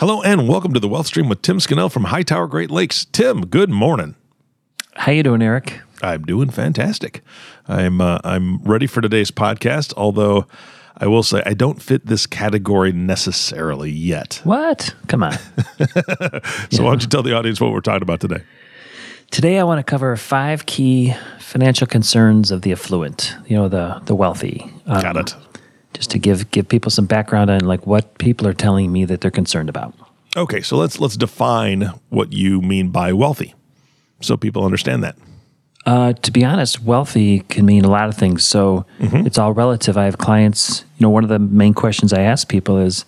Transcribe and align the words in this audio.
Hello 0.00 0.22
and 0.22 0.48
welcome 0.48 0.72
to 0.72 0.80
the 0.80 0.88
Wealth 0.88 1.08
Stream 1.08 1.28
with 1.28 1.42
Tim 1.42 1.60
Scannell 1.60 1.90
from 1.90 2.04
Hightower 2.04 2.46
Great 2.46 2.70
Lakes. 2.70 3.04
Tim, 3.04 3.44
good 3.44 3.68
morning. 3.68 4.14
How 4.94 5.12
you 5.12 5.22
doing, 5.22 5.42
Eric? 5.42 5.82
I'm 6.00 6.22
doing 6.22 6.48
fantastic. 6.48 7.22
I'm 7.68 8.00
uh, 8.00 8.18
I'm 8.24 8.62
ready 8.62 8.86
for 8.86 9.02
today's 9.02 9.30
podcast. 9.30 9.92
Although 9.98 10.46
I 10.96 11.06
will 11.06 11.22
say 11.22 11.42
I 11.44 11.52
don't 11.52 11.82
fit 11.82 12.06
this 12.06 12.26
category 12.26 12.92
necessarily 12.92 13.90
yet. 13.90 14.40
What? 14.44 14.94
Come 15.08 15.22
on. 15.22 15.32
so 15.36 15.38
yeah. 15.78 16.80
why 16.80 16.92
don't 16.92 17.02
you 17.02 17.08
tell 17.08 17.22
the 17.22 17.36
audience 17.36 17.60
what 17.60 17.70
we're 17.70 17.82
talking 17.82 18.00
about 18.00 18.20
today? 18.20 18.42
Today 19.30 19.58
I 19.58 19.64
want 19.64 19.80
to 19.80 19.90
cover 19.90 20.16
five 20.16 20.64
key 20.64 21.14
financial 21.38 21.86
concerns 21.86 22.50
of 22.50 22.62
the 22.62 22.72
affluent. 22.72 23.36
You 23.48 23.56
know, 23.56 23.68
the 23.68 24.00
the 24.06 24.14
wealthy. 24.14 24.64
Um, 24.86 25.02
Got 25.02 25.16
it 25.18 25.34
just 25.94 26.10
to 26.10 26.18
give 26.18 26.50
give 26.50 26.68
people 26.68 26.90
some 26.90 27.06
background 27.06 27.50
on 27.50 27.60
like 27.60 27.86
what 27.86 28.18
people 28.18 28.46
are 28.46 28.54
telling 28.54 28.92
me 28.92 29.04
that 29.04 29.20
they're 29.20 29.30
concerned 29.30 29.68
about. 29.68 29.94
Okay, 30.36 30.60
so 30.60 30.76
let's 30.76 31.00
let's 31.00 31.16
define 31.16 31.92
what 32.08 32.32
you 32.32 32.60
mean 32.60 32.90
by 32.90 33.12
wealthy, 33.12 33.54
so 34.20 34.36
people 34.36 34.64
understand 34.64 35.02
that. 35.02 35.16
Uh, 35.86 36.12
to 36.12 36.30
be 36.30 36.44
honest, 36.44 36.82
wealthy 36.82 37.40
can 37.40 37.64
mean 37.64 37.84
a 37.84 37.90
lot 37.90 38.08
of 38.08 38.14
things. 38.14 38.44
So 38.44 38.84
mm-hmm. 38.98 39.26
it's 39.26 39.38
all 39.38 39.52
relative. 39.52 39.96
I 39.96 40.04
have 40.04 40.18
clients. 40.18 40.84
You 40.98 41.04
know, 41.04 41.10
one 41.10 41.24
of 41.24 41.30
the 41.30 41.38
main 41.38 41.74
questions 41.74 42.12
I 42.12 42.20
ask 42.20 42.48
people 42.48 42.78
is, 42.78 43.04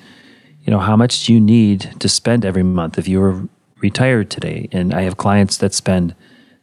you 0.65 0.71
know, 0.71 0.79
how 0.79 0.97
much 0.97 1.27
do 1.27 1.35
you 1.35 1.41
need 1.41 1.95
to 2.01 2.09
spend 2.09 2.45
every 2.45 2.63
month 2.63 2.99
if 2.99 3.07
you 3.07 3.21
were 3.21 3.43
retired 3.81 4.31
today? 4.31 4.69
And 4.73 4.95
I 4.95 5.03
have 5.03 5.19
clients 5.19 5.59
that 5.59 5.75
spend 5.75 6.15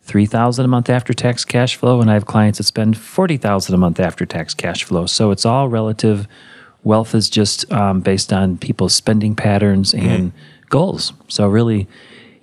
three 0.09 0.25
thousand 0.25 0.65
a 0.65 0.67
month 0.67 0.89
after 0.89 1.13
tax 1.13 1.45
cash 1.45 1.75
flow, 1.75 2.01
and 2.01 2.09
I 2.09 2.15
have 2.15 2.25
clients 2.25 2.57
that 2.57 2.65
spend 2.65 2.97
forty 2.97 3.37
thousand 3.37 3.75
a 3.75 3.77
month 3.77 3.99
after 3.99 4.25
tax 4.25 4.53
cash 4.53 4.83
flow. 4.83 5.05
So 5.05 5.31
it's 5.31 5.45
all 5.45 5.69
relative. 5.69 6.27
Wealth 6.83 7.13
is 7.13 7.29
just 7.29 7.71
um, 7.71 8.01
based 8.01 8.33
on 8.33 8.57
people's 8.57 8.95
spending 8.95 9.35
patterns 9.35 9.93
mm-hmm. 9.93 10.07
and 10.07 10.31
mm-hmm. 10.31 10.67
goals. 10.69 11.13
So 11.27 11.47
really, 11.47 11.87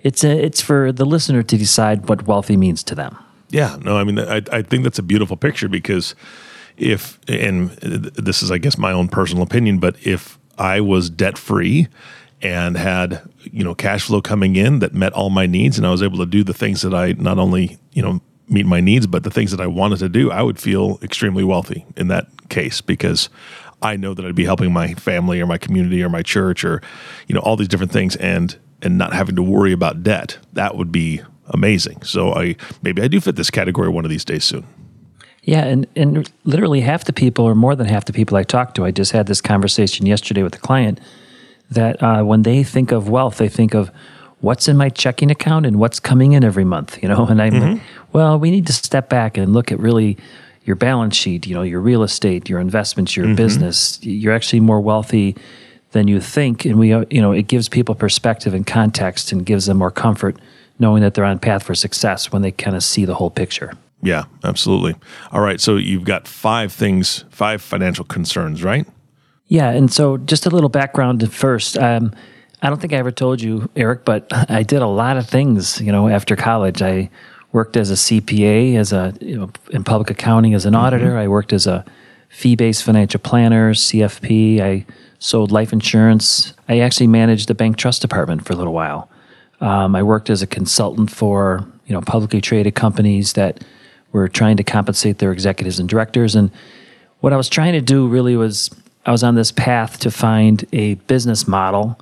it's 0.01 0.23
a, 0.23 0.29
it's 0.29 0.61
for 0.61 0.91
the 0.91 1.05
listener 1.05 1.43
to 1.43 1.57
decide 1.57 2.07
what 2.07 2.25
wealthy 2.27 2.55
means 2.55 2.83
to 2.83 2.95
them. 2.95 3.17
Yeah, 3.49 3.77
no, 3.81 3.97
I 3.97 4.03
mean, 4.03 4.19
I, 4.19 4.41
I 4.51 4.61
think 4.61 4.83
that's 4.83 4.99
a 4.99 5.03
beautiful 5.03 5.37
picture 5.37 5.69
because 5.69 6.15
if, 6.77 7.17
and 7.27 7.69
this 7.71 8.43
is, 8.43 8.51
I 8.51 8.57
guess, 8.57 8.77
my 8.77 8.91
own 8.91 9.07
personal 9.07 9.43
opinion, 9.43 9.79
but 9.79 9.95
if 10.05 10.37
I 10.57 10.81
was 10.81 11.09
debt 11.09 11.37
free 11.37 11.87
and 12.41 12.77
had 12.77 13.21
you 13.43 13.63
know 13.63 13.73
cash 13.73 14.05
flow 14.05 14.21
coming 14.21 14.55
in 14.55 14.79
that 14.79 14.93
met 14.93 15.13
all 15.13 15.29
my 15.29 15.45
needs 15.45 15.77
and 15.77 15.87
I 15.87 15.91
was 15.91 16.03
able 16.03 16.19
to 16.19 16.25
do 16.25 16.43
the 16.43 16.53
things 16.53 16.81
that 16.81 16.93
I 16.93 17.13
not 17.13 17.37
only 17.39 17.77
you 17.93 18.01
know 18.01 18.21
meet 18.47 18.65
my 18.65 18.79
needs 18.79 19.07
but 19.07 19.23
the 19.23 19.31
things 19.31 19.51
that 19.51 19.61
I 19.61 19.67
wanted 19.67 19.99
to 19.99 20.09
do 20.09 20.31
I 20.31 20.41
would 20.41 20.59
feel 20.59 20.99
extremely 21.01 21.43
wealthy 21.43 21.85
in 21.95 22.07
that 22.09 22.27
case 22.49 22.81
because 22.81 23.29
I 23.81 23.95
know 23.95 24.13
that 24.13 24.25
I'd 24.25 24.35
be 24.35 24.45
helping 24.45 24.71
my 24.71 24.93
family 24.93 25.39
or 25.41 25.45
my 25.45 25.57
community 25.57 26.01
or 26.03 26.09
my 26.09 26.21
church 26.21 26.63
or 26.63 26.81
you 27.27 27.35
know 27.35 27.41
all 27.41 27.55
these 27.55 27.67
different 27.67 27.91
things 27.91 28.15
and 28.17 28.57
and 28.81 28.97
not 28.97 29.13
having 29.13 29.35
to 29.35 29.43
worry 29.43 29.71
about 29.71 30.03
debt. 30.03 30.37
That 30.53 30.77
would 30.77 30.91
be 30.91 31.21
amazing. 31.49 32.03
So 32.03 32.33
I 32.33 32.55
maybe 32.81 33.01
I 33.01 33.07
do 33.07 33.19
fit 33.19 33.35
this 33.35 33.49
category 33.49 33.89
one 33.89 34.05
of 34.05 34.11
these 34.11 34.25
days 34.25 34.43
soon. 34.43 34.65
Yeah, 35.43 35.63
and, 35.63 35.87
and 35.95 36.29
literally 36.43 36.81
half 36.81 37.05
the 37.05 37.13
people, 37.13 37.45
or 37.45 37.55
more 37.55 37.73
than 37.73 37.87
half 37.87 38.03
the 38.03 38.11
people 38.11 38.35
I 38.35 38.43
talked 38.43 38.75
to, 38.75 38.83
I 38.83 38.91
just 38.91 39.13
had 39.13 39.27
this 39.27 39.39
conversation 39.39 40.05
yesterday 40.05 40.43
with 40.43 40.53
a 40.55 40.59
client 40.59 40.99
that 41.71 42.01
uh, 42.01 42.23
when 42.23 42.43
they 42.43 42.63
think 42.63 42.91
of 42.91 43.09
wealth, 43.09 43.37
they 43.37 43.49
think 43.49 43.73
of 43.73 43.91
what's 44.39 44.67
in 44.67 44.77
my 44.77 44.89
checking 44.89 45.31
account 45.31 45.65
and 45.65 45.79
what's 45.79 45.99
coming 45.99 46.33
in 46.33 46.43
every 46.43 46.63
month, 46.63 47.01
you 47.01 47.09
know? 47.09 47.25
And 47.29 47.41
I'm 47.41 47.53
mm-hmm. 47.53 47.73
like, 47.73 47.81
well, 48.13 48.39
we 48.39 48.51
need 48.51 48.67
to 48.67 48.73
step 48.73 49.09
back 49.09 49.37
and 49.37 49.53
look 49.53 49.71
at 49.71 49.79
really 49.79 50.17
your 50.63 50.75
balance 50.75 51.15
sheet, 51.15 51.47
you 51.47 51.55
know, 51.55 51.63
your 51.63 51.79
real 51.79 52.03
estate, 52.03 52.49
your 52.49 52.59
investments, 52.59 53.15
your 53.15 53.25
mm-hmm. 53.25 53.35
business. 53.35 53.99
You're 54.03 54.33
actually 54.33 54.59
more 54.59 54.81
wealthy 54.81 55.35
than 55.91 56.07
you 56.07 56.19
think. 56.19 56.65
And 56.65 56.77
we, 56.77 56.93
uh, 56.93 57.05
you 57.09 57.21
know, 57.21 57.31
it 57.31 57.47
gives 57.47 57.69
people 57.69 57.95
perspective 57.95 58.53
and 58.53 58.67
context 58.67 59.31
and 59.31 59.45
gives 59.45 59.65
them 59.65 59.77
more 59.77 59.91
comfort 59.91 60.37
knowing 60.79 61.01
that 61.01 61.13
they're 61.13 61.25
on 61.25 61.39
path 61.39 61.63
for 61.63 61.73
success 61.73 62.31
when 62.31 62.41
they 62.41 62.51
kind 62.51 62.75
of 62.75 62.83
see 62.83 63.05
the 63.05 63.15
whole 63.15 63.31
picture. 63.31 63.73
Yeah, 64.01 64.25
absolutely. 64.43 64.95
All 65.31 65.41
right. 65.41 65.59
So 65.59 65.77
you've 65.77 66.03
got 66.03 66.27
five 66.27 66.71
things, 66.71 67.25
five 67.29 67.61
financial 67.61 68.05
concerns, 68.05 68.63
right? 68.63 68.85
Yeah, 69.47 69.69
and 69.69 69.91
so 69.91 70.17
just 70.17 70.45
a 70.45 70.49
little 70.49 70.69
background 70.69 71.31
first. 71.31 71.77
Um, 71.77 72.13
I 72.61 72.69
don't 72.69 72.79
think 72.81 72.93
I 72.93 72.97
ever 72.97 73.11
told 73.11 73.41
you, 73.41 73.69
Eric, 73.75 74.03
but 74.03 74.27
I 74.31 74.63
did 74.63 74.81
a 74.81 74.87
lot 74.87 75.17
of 75.17 75.27
things. 75.27 75.79
You 75.79 75.91
know, 75.91 76.07
after 76.09 76.35
college, 76.35 76.81
I 76.81 77.09
worked 77.51 77.77
as 77.77 77.91
a 77.91 77.93
CPA, 77.93 78.75
as 78.75 78.91
a 78.91 79.13
you 79.21 79.37
know, 79.37 79.49
in 79.71 79.83
public 79.83 80.09
accounting 80.09 80.53
as 80.53 80.65
an 80.65 80.73
mm-hmm. 80.73 80.83
auditor. 80.83 81.17
I 81.17 81.27
worked 81.27 81.53
as 81.53 81.67
a 81.67 81.85
fee-based 82.29 82.83
financial 82.83 83.19
planner, 83.19 83.73
CFP. 83.73 84.59
I 84.59 84.85
sold 85.19 85.51
life 85.51 85.71
insurance. 85.71 86.53
I 86.67 86.79
actually 86.79 87.07
managed 87.07 87.47
the 87.47 87.55
bank 87.55 87.77
trust 87.77 88.01
department 88.01 88.45
for 88.45 88.53
a 88.53 88.55
little 88.55 88.73
while. 88.73 89.09
Um, 89.61 89.95
I 89.95 90.03
worked 90.03 90.29
as 90.29 90.41
a 90.41 90.47
consultant 90.47 91.09
for 91.09 91.65
you 91.85 91.93
know 91.93 92.01
publicly 92.01 92.41
traded 92.41 92.75
companies 92.75 93.33
that 93.33 93.63
were 94.11 94.27
trying 94.27 94.57
to 94.57 94.63
compensate 94.63 95.19
their 95.19 95.31
executives 95.31 95.79
and 95.79 95.87
directors. 95.87 96.35
And 96.35 96.51
what 97.21 97.33
I 97.33 97.37
was 97.37 97.49
trying 97.49 97.73
to 97.73 97.81
do 97.81 98.07
really 98.07 98.35
was 98.35 98.69
I 99.07 99.11
was 99.11 99.23
on 99.23 99.35
this 99.35 99.51
path 99.51 99.99
to 99.99 100.11
find 100.11 100.65
a 100.73 100.95
business 100.95 101.47
model 101.47 101.97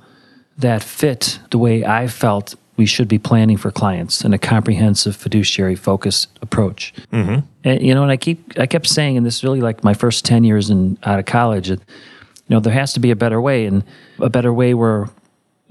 that 0.58 0.82
fit 0.82 1.38
the 1.50 1.58
way 1.58 1.84
I 1.84 2.08
felt 2.08 2.56
we 2.76 2.84
should 2.84 3.08
be 3.08 3.18
planning 3.18 3.56
for 3.56 3.70
clients 3.70 4.22
in 4.22 4.34
a 4.34 4.38
comprehensive 4.38 5.16
fiduciary 5.16 5.76
focused 5.76 6.28
approach. 6.42 6.92
Mm-hmm. 7.12 7.46
And 7.64 7.82
you 7.82 7.94
know, 7.94 8.02
and 8.02 8.12
I 8.12 8.16
keep 8.16 8.58
I 8.58 8.66
kept 8.66 8.86
saying, 8.86 9.16
and 9.16 9.24
this 9.24 9.36
is 9.36 9.44
really 9.44 9.60
like 9.60 9.84
my 9.84 9.94
first 9.94 10.24
ten 10.24 10.44
years 10.44 10.68
in 10.68 10.98
out 11.04 11.18
of 11.18 11.24
college. 11.26 11.68
That, 11.68 11.78
you 11.78 12.54
know, 12.54 12.60
there 12.60 12.72
has 12.72 12.92
to 12.94 13.00
be 13.00 13.10
a 13.10 13.16
better 13.16 13.40
way, 13.40 13.66
and 13.66 13.82
a 14.18 14.28
better 14.28 14.52
way 14.52 14.74
where 14.74 15.08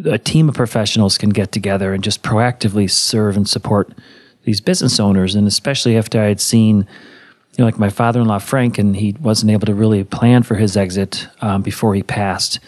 a 0.04 0.18
team 0.18 0.50
of 0.50 0.56
professionals 0.56 1.18
can 1.18 1.30
get 1.30 1.52
together 1.52 1.94
and 1.94 2.04
just 2.04 2.24
proactively 2.24 2.90
serve 2.90 3.38
and 3.38 3.48
support 3.48 3.94
these 4.44 4.62
business 4.62 5.00
owners. 5.00 5.36
And 5.36 5.48
especially 5.48 5.98
after 5.98 6.22
I 6.22 6.26
had 6.26 6.42
seen 6.42 6.88
you 7.56 7.64
know, 7.64 7.66
like 7.66 7.80
my 7.80 7.90
father-in-law 7.90 8.40
Frank, 8.40 8.78
and 8.78 8.96
he 8.96 9.16
wasn't 9.22 9.52
able 9.52 9.66
to 9.66 9.74
really 9.74 10.04
plan 10.04 10.44
for 10.44 10.56
his 10.56 10.76
exit 10.76 11.28
um, 11.42 11.62
before 11.62 11.96
he 11.96 12.04
passed, 12.04 12.60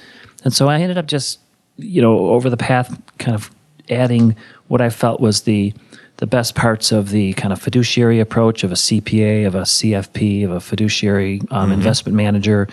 and 0.43 0.53
so 0.53 0.69
I 0.69 0.79
ended 0.79 0.97
up 0.97 1.07
just, 1.07 1.39
you 1.75 2.01
know, 2.01 2.29
over 2.29 2.49
the 2.49 2.57
path, 2.57 2.99
kind 3.17 3.35
of 3.35 3.51
adding 3.89 4.35
what 4.67 4.81
I 4.81 4.89
felt 4.89 5.19
was 5.19 5.41
the 5.41 5.73
the 6.17 6.27
best 6.27 6.55
parts 6.55 6.91
of 6.91 7.09
the 7.09 7.33
kind 7.33 7.53
of 7.53 7.61
fiduciary 7.61 8.19
approach 8.19 8.63
of 8.63 8.71
a 8.71 8.75
CPA, 8.75 9.45
of 9.45 9.53
a 9.53 9.61
CFP, 9.61 10.45
of 10.45 10.51
a 10.51 10.59
fiduciary 10.59 11.41
um, 11.51 11.65
mm-hmm. 11.65 11.73
investment 11.73 12.15
manager, 12.15 12.67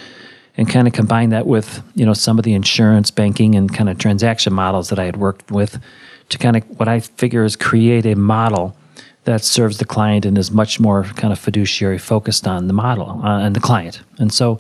and 0.57 0.69
kind 0.69 0.87
of 0.87 0.95
combine 0.95 1.31
that 1.31 1.47
with 1.47 1.83
you 1.95 2.07
know 2.07 2.15
some 2.15 2.39
of 2.39 2.45
the 2.45 2.55
insurance, 2.55 3.11
banking, 3.11 3.55
and 3.55 3.75
kind 3.75 3.91
of 3.91 3.99
transaction 3.99 4.53
models 4.53 4.89
that 4.89 4.99
I 4.99 5.05
had 5.05 5.17
worked 5.17 5.51
with 5.51 5.81
to 6.29 6.39
kind 6.39 6.57
of 6.57 6.65
what 6.79 6.89
I 6.89 7.01
figure 7.01 7.45
is 7.45 7.57
create 7.57 8.07
a 8.07 8.15
model 8.15 8.77
that 9.25 9.43
serves 9.43 9.79
the 9.79 9.85
client 9.85 10.27
and 10.27 10.37
is 10.37 10.51
much 10.51 10.79
more 10.79 11.05
kind 11.17 11.33
of 11.33 11.39
fiduciary 11.39 11.99
focused 11.99 12.47
on 12.47 12.67
the 12.67 12.73
model 12.73 13.21
uh, 13.25 13.41
and 13.41 13.57
the 13.57 13.61
client. 13.61 14.01
And 14.19 14.33
so 14.33 14.59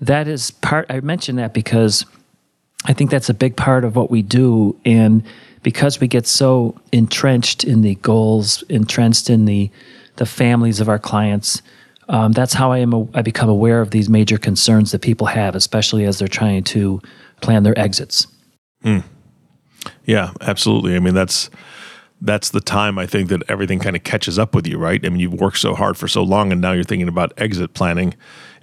that 0.00 0.28
is 0.28 0.50
part, 0.50 0.86
I 0.90 1.00
mentioned 1.00 1.38
that 1.38 1.54
because 1.54 2.04
I 2.84 2.92
think 2.92 3.10
that's 3.10 3.28
a 3.28 3.34
big 3.34 3.56
part 3.56 3.84
of 3.84 3.96
what 3.96 4.10
we 4.10 4.22
do. 4.22 4.76
And 4.84 5.22
because 5.62 6.00
we 6.00 6.06
get 6.06 6.26
so 6.26 6.78
entrenched 6.92 7.64
in 7.64 7.82
the 7.82 7.96
goals, 7.96 8.62
entrenched 8.68 9.30
in 9.30 9.46
the, 9.46 9.70
the 10.16 10.26
families 10.26 10.80
of 10.80 10.88
our 10.88 10.98
clients, 10.98 11.62
um, 12.08 12.32
that's 12.32 12.54
how 12.54 12.72
I 12.72 12.78
am. 12.78 13.08
I 13.14 13.22
become 13.22 13.48
aware 13.48 13.80
of 13.80 13.90
these 13.90 14.08
major 14.08 14.38
concerns 14.38 14.92
that 14.92 15.02
people 15.02 15.26
have, 15.26 15.54
especially 15.54 16.04
as 16.04 16.18
they're 16.18 16.28
trying 16.28 16.64
to 16.64 17.02
plan 17.40 17.64
their 17.64 17.78
exits. 17.78 18.26
Mm. 18.84 19.04
Yeah, 20.04 20.32
absolutely. 20.40 20.96
I 20.96 21.00
mean, 21.00 21.14
that's 21.14 21.50
that's 22.20 22.50
the 22.50 22.60
time 22.60 22.98
I 22.98 23.06
think 23.06 23.28
that 23.28 23.42
everything 23.48 23.78
kind 23.78 23.94
of 23.94 24.02
catches 24.02 24.38
up 24.38 24.54
with 24.54 24.66
you, 24.66 24.78
right? 24.78 25.04
I 25.04 25.08
mean, 25.08 25.20
you've 25.20 25.34
worked 25.34 25.58
so 25.58 25.74
hard 25.74 25.96
for 25.96 26.08
so 26.08 26.22
long, 26.22 26.52
and 26.52 26.60
now 26.60 26.72
you're 26.72 26.84
thinking 26.84 27.08
about 27.08 27.32
exit 27.36 27.74
planning, 27.74 28.14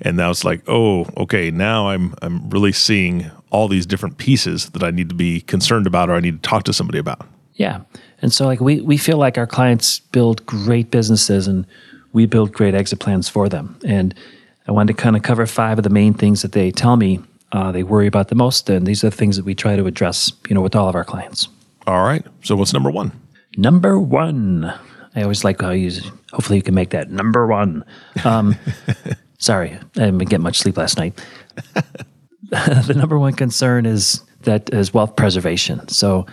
and 0.01 0.17
now 0.17 0.29
it's 0.29 0.43
like, 0.43 0.61
oh, 0.67 1.07
okay, 1.17 1.51
now 1.51 1.89
I'm 1.89 2.13
I'm 2.21 2.49
really 2.49 2.71
seeing 2.71 3.31
all 3.51 3.67
these 3.67 3.85
different 3.85 4.17
pieces 4.17 4.69
that 4.71 4.83
I 4.83 4.91
need 4.91 5.09
to 5.09 5.15
be 5.15 5.41
concerned 5.41 5.87
about, 5.87 6.09
or 6.09 6.15
I 6.15 6.19
need 6.19 6.43
to 6.43 6.49
talk 6.49 6.63
to 6.63 6.73
somebody 6.73 6.99
about. 6.99 7.25
Yeah, 7.53 7.81
and 8.21 8.33
so 8.33 8.45
like 8.45 8.59
we 8.59 8.81
we 8.81 8.97
feel 8.97 9.17
like 9.17 9.37
our 9.37 9.47
clients 9.47 9.99
build 9.99 10.45
great 10.45 10.91
businesses, 10.91 11.47
and 11.47 11.65
we 12.11 12.25
build 12.25 12.51
great 12.51 12.75
exit 12.75 12.99
plans 12.99 13.29
for 13.29 13.47
them. 13.47 13.79
And 13.85 14.13
I 14.67 14.71
wanted 14.71 14.97
to 14.97 15.01
kind 15.01 15.15
of 15.15 15.23
cover 15.23 15.45
five 15.45 15.77
of 15.77 15.83
the 15.83 15.89
main 15.89 16.13
things 16.13 16.41
that 16.41 16.51
they 16.51 16.71
tell 16.71 16.97
me 16.97 17.19
uh, 17.51 17.71
they 17.71 17.83
worry 17.83 18.07
about 18.07 18.27
the 18.27 18.35
most, 18.35 18.69
and 18.69 18.85
these 18.85 19.03
are 19.03 19.09
the 19.09 19.15
things 19.15 19.37
that 19.37 19.45
we 19.45 19.55
try 19.55 19.77
to 19.77 19.85
address, 19.85 20.33
you 20.49 20.55
know, 20.55 20.61
with 20.61 20.75
all 20.75 20.89
of 20.89 20.95
our 20.95 21.05
clients. 21.05 21.47
All 21.87 22.03
right. 22.03 22.25
So 22.43 22.55
what's 22.55 22.73
number 22.73 22.91
one? 22.91 23.11
Number 23.57 23.99
one. 23.99 24.73
I 25.15 25.21
always 25.21 25.43
like 25.43 25.61
how 25.61 25.71
you. 25.71 25.91
Hopefully, 26.31 26.57
you 26.57 26.63
can 26.63 26.75
make 26.75 26.89
that 26.89 27.09
number 27.09 27.47
one. 27.47 27.85
Um, 28.23 28.55
sorry, 29.37 29.71
I 29.71 29.99
didn't 30.05 30.17
get 30.29 30.41
much 30.41 30.59
sleep 30.59 30.77
last 30.77 30.97
night. 30.97 31.19
the 32.49 32.93
number 32.95 33.17
one 33.17 33.33
concern 33.33 33.85
is 33.85 34.23
that 34.41 34.73
is 34.73 34.93
wealth 34.93 35.15
preservation. 35.15 35.87
So, 35.87 36.25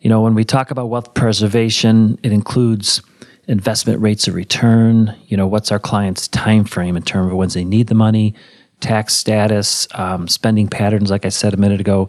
you 0.00 0.08
know, 0.08 0.20
when 0.20 0.34
we 0.34 0.44
talk 0.44 0.70
about 0.70 0.86
wealth 0.86 1.14
preservation, 1.14 2.18
it 2.22 2.32
includes 2.32 3.02
investment 3.48 4.00
rates 4.00 4.28
of 4.28 4.34
return. 4.34 5.14
You 5.26 5.36
know, 5.36 5.46
what's 5.46 5.72
our 5.72 5.80
client's 5.80 6.28
time 6.28 6.64
frame 6.64 6.96
in 6.96 7.02
terms 7.02 7.32
of 7.32 7.36
when 7.36 7.48
they 7.48 7.64
need 7.64 7.88
the 7.88 7.94
money, 7.94 8.34
tax 8.78 9.14
status, 9.14 9.88
um, 9.94 10.28
spending 10.28 10.68
patterns. 10.68 11.10
Like 11.10 11.26
I 11.26 11.30
said 11.30 11.52
a 11.52 11.56
minute 11.56 11.80
ago, 11.80 12.08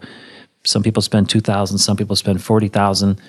some 0.64 0.84
people 0.84 1.02
spend 1.02 1.28
two 1.28 1.40
thousand, 1.40 1.78
some 1.78 1.96
people 1.96 2.14
spend 2.14 2.42
forty 2.42 2.68
thousand. 2.68 3.20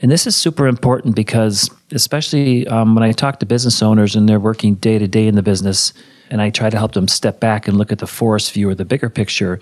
And 0.00 0.10
this 0.10 0.26
is 0.26 0.34
super 0.34 0.66
important 0.66 1.14
because, 1.14 1.70
especially 1.92 2.66
um, 2.68 2.94
when 2.94 3.04
I 3.04 3.12
talk 3.12 3.38
to 3.40 3.46
business 3.46 3.82
owners 3.82 4.16
and 4.16 4.28
they're 4.28 4.40
working 4.40 4.74
day 4.76 4.98
to 4.98 5.06
day 5.06 5.26
in 5.26 5.34
the 5.34 5.42
business, 5.42 5.92
and 6.30 6.40
I 6.40 6.50
try 6.50 6.70
to 6.70 6.78
help 6.78 6.92
them 6.92 7.08
step 7.08 7.40
back 7.40 7.68
and 7.68 7.76
look 7.76 7.92
at 7.92 7.98
the 7.98 8.06
forest 8.06 8.52
view 8.52 8.70
or 8.70 8.74
the 8.74 8.84
bigger 8.84 9.10
picture, 9.10 9.60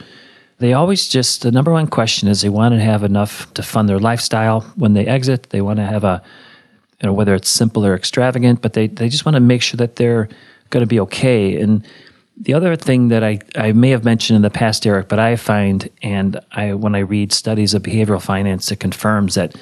they 0.58 0.72
always 0.72 1.08
just, 1.08 1.42
the 1.42 1.50
number 1.50 1.72
one 1.72 1.86
question 1.86 2.28
is 2.28 2.40
they 2.40 2.48
want 2.48 2.74
to 2.74 2.80
have 2.80 3.02
enough 3.02 3.52
to 3.54 3.62
fund 3.62 3.88
their 3.88 3.98
lifestyle 3.98 4.60
when 4.76 4.92
they 4.92 5.06
exit. 5.06 5.50
They 5.50 5.60
want 5.60 5.78
to 5.78 5.86
have 5.86 6.04
a, 6.04 6.22
you 7.00 7.06
know, 7.06 7.12
whether 7.12 7.34
it's 7.34 7.48
simple 7.48 7.86
or 7.86 7.94
extravagant, 7.94 8.60
but 8.60 8.72
they, 8.72 8.88
they 8.88 9.08
just 9.08 9.24
want 9.24 9.34
to 9.34 9.40
make 9.40 9.62
sure 9.62 9.78
that 9.78 9.96
they're 9.96 10.28
going 10.70 10.82
to 10.82 10.86
be 10.86 11.00
okay. 11.00 11.60
And 11.60 11.86
the 12.36 12.54
other 12.54 12.76
thing 12.76 13.08
that 13.08 13.24
I, 13.24 13.40
I 13.56 13.72
may 13.72 13.90
have 13.90 14.04
mentioned 14.04 14.36
in 14.36 14.42
the 14.42 14.50
past, 14.50 14.86
Eric, 14.86 15.08
but 15.08 15.18
I 15.18 15.36
find, 15.36 15.88
and 16.02 16.40
I 16.52 16.74
when 16.74 16.94
I 16.94 17.00
read 17.00 17.32
studies 17.32 17.74
of 17.74 17.82
behavioral 17.82 18.22
finance, 18.22 18.70
it 18.70 18.76
confirms 18.76 19.34
that 19.34 19.56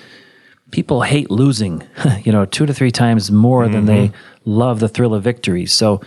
people 0.71 1.03
hate 1.03 1.31
losing, 1.31 1.83
you 2.23 2.33
know, 2.33 2.45
two 2.45 2.67
to 2.67 2.75
three 2.75 2.91
times 2.91 3.31
more 3.31 3.65
mm-hmm. 3.65 3.73
than 3.73 3.87
they 3.87 4.13
love 4.45 4.81
the 4.81 4.89
thrill 4.89 5.15
of 5.15 5.23
victory. 5.23 5.67
So, 5.67 6.01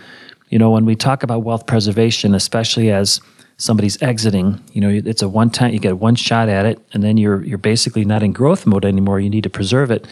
you 0.48 0.58
know, 0.58 0.70
when 0.70 0.84
we 0.84 0.96
talk 0.96 1.22
about 1.22 1.44
wealth 1.44 1.66
preservation, 1.66 2.34
especially 2.34 2.90
as 2.90 3.20
somebody's 3.56 4.00
exiting, 4.02 4.62
you 4.72 4.80
know, 4.80 4.88
it's 4.88 5.22
a 5.22 5.28
one 5.28 5.50
time 5.50 5.72
you 5.72 5.78
get 5.78 5.98
one 5.98 6.14
shot 6.14 6.48
at 6.48 6.66
it, 6.66 6.80
and 6.92 7.02
then 7.02 7.16
you're 7.16 7.44
you're 7.44 7.58
basically 7.58 8.04
not 8.04 8.22
in 8.22 8.32
growth 8.32 8.66
mode 8.66 8.84
anymore. 8.84 9.20
You 9.20 9.30
need 9.30 9.44
to 9.44 9.50
preserve 9.50 9.90
it. 9.90 10.06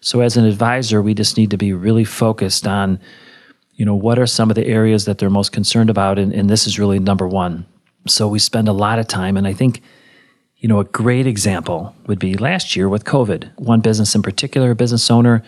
So, 0.00 0.20
as 0.20 0.36
an 0.36 0.44
advisor, 0.44 1.02
we 1.02 1.14
just 1.14 1.36
need 1.36 1.50
to 1.50 1.56
be 1.56 1.72
really 1.72 2.04
focused 2.04 2.66
on, 2.66 3.00
you 3.74 3.84
know, 3.84 3.94
what 3.94 4.18
are 4.18 4.26
some 4.26 4.50
of 4.50 4.54
the 4.54 4.66
areas 4.66 5.06
that 5.06 5.18
they're 5.18 5.30
most 5.30 5.52
concerned 5.52 5.90
about, 5.90 6.18
and, 6.18 6.32
and 6.32 6.48
this 6.48 6.66
is 6.66 6.78
really 6.78 6.98
number 6.98 7.26
one. 7.26 7.66
So 8.06 8.28
we 8.28 8.38
spend 8.38 8.68
a 8.68 8.72
lot 8.72 8.98
of 8.98 9.06
time, 9.06 9.36
and 9.36 9.46
I 9.46 9.52
think 9.52 9.82
you 10.60 10.68
know, 10.68 10.78
a 10.78 10.84
great 10.84 11.26
example 11.26 11.94
would 12.06 12.18
be 12.18 12.34
last 12.34 12.76
year 12.76 12.88
with 12.88 13.04
COVID. 13.04 13.50
One 13.56 13.80
business 13.80 14.14
in 14.14 14.22
particular, 14.22 14.70
a 14.70 14.74
business 14.74 15.10
owner 15.10 15.42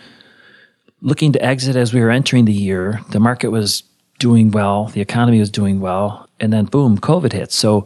looking 1.01 1.31
to 1.33 1.43
exit 1.43 1.75
as 1.75 1.93
we 1.93 2.01
were 2.01 2.09
entering 2.09 2.45
the 2.45 2.53
year. 2.53 2.99
The 3.11 3.19
market 3.19 3.51
was 3.51 3.83
doing 4.19 4.51
well, 4.51 4.85
the 4.87 5.01
economy 5.01 5.39
was 5.39 5.51
doing 5.51 5.79
well, 5.79 6.27
and 6.39 6.51
then 6.51 6.65
boom, 6.65 6.97
COVID 6.97 7.31
hit. 7.31 7.51
So 7.51 7.85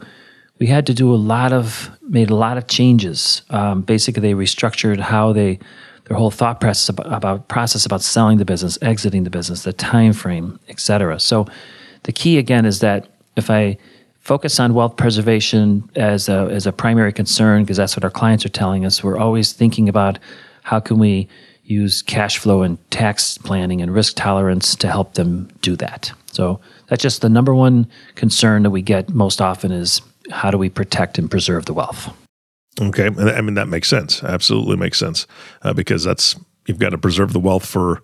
we 0.59 0.67
had 0.67 0.85
to 0.87 0.93
do 0.93 1.13
a 1.13 1.17
lot 1.17 1.51
of, 1.51 1.89
made 2.01 2.29
a 2.29 2.35
lot 2.35 2.57
of 2.57 2.67
changes. 2.67 3.41
Um, 3.49 3.81
basically, 3.81 4.21
they 4.21 4.33
restructured 4.33 4.99
how 4.99 5.33
they, 5.33 5.59
their 6.05 6.17
whole 6.17 6.31
thought 6.31 6.61
process 6.61 6.89
about, 6.89 7.11
about 7.11 7.47
process 7.49 7.85
about 7.85 8.01
selling 8.01 8.37
the 8.37 8.45
business, 8.45 8.77
exiting 8.81 9.23
the 9.23 9.29
business, 9.29 9.63
the 9.63 9.73
time 9.73 10.13
frame, 10.13 10.59
etc. 10.69 11.19
So 11.19 11.45
the 12.03 12.13
key 12.13 12.37
again 12.37 12.65
is 12.65 12.79
that 12.79 13.09
if 13.35 13.49
I 13.49 13.77
focus 14.27 14.59
on 14.59 14.73
wealth 14.73 14.97
preservation 14.97 15.89
as 15.95 16.27
a, 16.27 16.49
as 16.51 16.67
a 16.67 16.73
primary 16.73 17.13
concern 17.13 17.63
because 17.63 17.77
that's 17.77 17.95
what 17.95 18.03
our 18.03 18.09
clients 18.09 18.45
are 18.45 18.49
telling 18.49 18.85
us. 18.85 19.01
We're 19.01 19.17
always 19.17 19.53
thinking 19.53 19.87
about 19.87 20.19
how 20.63 20.81
can 20.81 20.99
we 20.99 21.29
use 21.63 22.01
cash 22.01 22.37
flow 22.37 22.61
and 22.61 22.77
tax 22.91 23.37
planning 23.37 23.81
and 23.81 23.93
risk 23.93 24.17
tolerance 24.17 24.75
to 24.75 24.89
help 24.89 25.13
them 25.13 25.47
do 25.61 25.77
that. 25.77 26.11
So 26.33 26.59
that's 26.87 27.01
just 27.01 27.21
the 27.21 27.29
number 27.29 27.55
one 27.55 27.87
concern 28.15 28.63
that 28.63 28.69
we 28.69 28.81
get 28.81 29.09
most 29.11 29.39
often 29.39 29.71
is 29.71 30.01
how 30.29 30.51
do 30.51 30.57
we 30.57 30.69
protect 30.69 31.17
and 31.17 31.31
preserve 31.31 31.65
the 31.65 31.73
wealth? 31.73 32.13
Okay, 32.81 33.05
I 33.05 33.39
mean 33.39 33.53
that 33.53 33.69
makes 33.69 33.87
sense. 33.87 34.21
Absolutely 34.25 34.75
makes 34.75 34.99
sense 34.99 35.25
uh, 35.61 35.71
because 35.71 36.03
that's 36.03 36.35
you've 36.65 36.79
got 36.79 36.89
to 36.89 36.97
preserve 36.97 37.31
the 37.31 37.39
wealth 37.39 37.65
for 37.65 38.01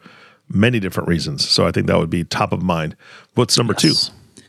many 0.47 0.79
different 0.79 1.09
reasons. 1.09 1.47
So 1.49 1.67
I 1.67 1.71
think 1.71 1.87
that 1.87 1.97
would 1.97 2.09
be 2.09 2.23
top 2.23 2.53
of 2.53 2.61
mind. 2.63 2.95
What's 3.33 3.57
number 3.57 3.75
yes. 3.83 4.07
two? 4.07 4.43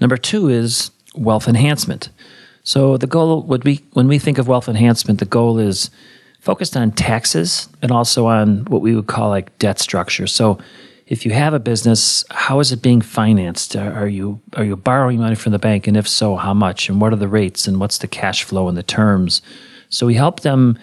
Number 0.00 0.18
two 0.18 0.48
is 0.48 0.90
wealth 1.14 1.48
enhancement. 1.48 2.10
So 2.62 2.96
the 2.96 3.06
goal 3.06 3.42
would 3.42 3.62
be 3.62 3.84
when 3.92 4.08
we 4.08 4.18
think 4.18 4.38
of 4.38 4.48
wealth 4.48 4.68
enhancement, 4.68 5.20
the 5.20 5.26
goal 5.26 5.58
is 5.58 5.90
focused 6.40 6.76
on 6.76 6.92
taxes 6.92 7.68
and 7.82 7.90
also 7.90 8.26
on 8.26 8.64
what 8.66 8.82
we 8.82 8.94
would 8.94 9.06
call 9.06 9.28
like 9.30 9.56
debt 9.58 9.78
structure. 9.78 10.26
So 10.26 10.58
if 11.06 11.26
you 11.26 11.32
have 11.32 11.52
a 11.52 11.58
business, 11.58 12.24
how 12.30 12.60
is 12.60 12.72
it 12.72 12.80
being 12.80 13.02
financed? 13.02 13.76
Are 13.76 14.08
you 14.08 14.40
are 14.54 14.64
you 14.64 14.76
borrowing 14.76 15.18
money 15.18 15.34
from 15.34 15.52
the 15.52 15.58
bank, 15.58 15.86
and 15.86 15.96
if 15.96 16.08
so, 16.08 16.36
how 16.36 16.54
much? 16.54 16.88
And 16.88 17.00
what 17.00 17.12
are 17.12 17.16
the 17.16 17.28
rates? 17.28 17.68
And 17.68 17.78
what's 17.78 17.98
the 17.98 18.08
cash 18.08 18.42
flow 18.44 18.68
and 18.68 18.76
the 18.76 18.82
terms? 18.82 19.42
So 19.90 20.06
we 20.06 20.14
help 20.14 20.40
them 20.40 20.78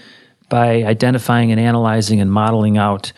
by 0.49 0.83
identifying 0.83 1.51
and 1.51 1.59
analyzing 1.59 2.21
and 2.21 2.31
modeling 2.31 2.77
out 2.77 3.11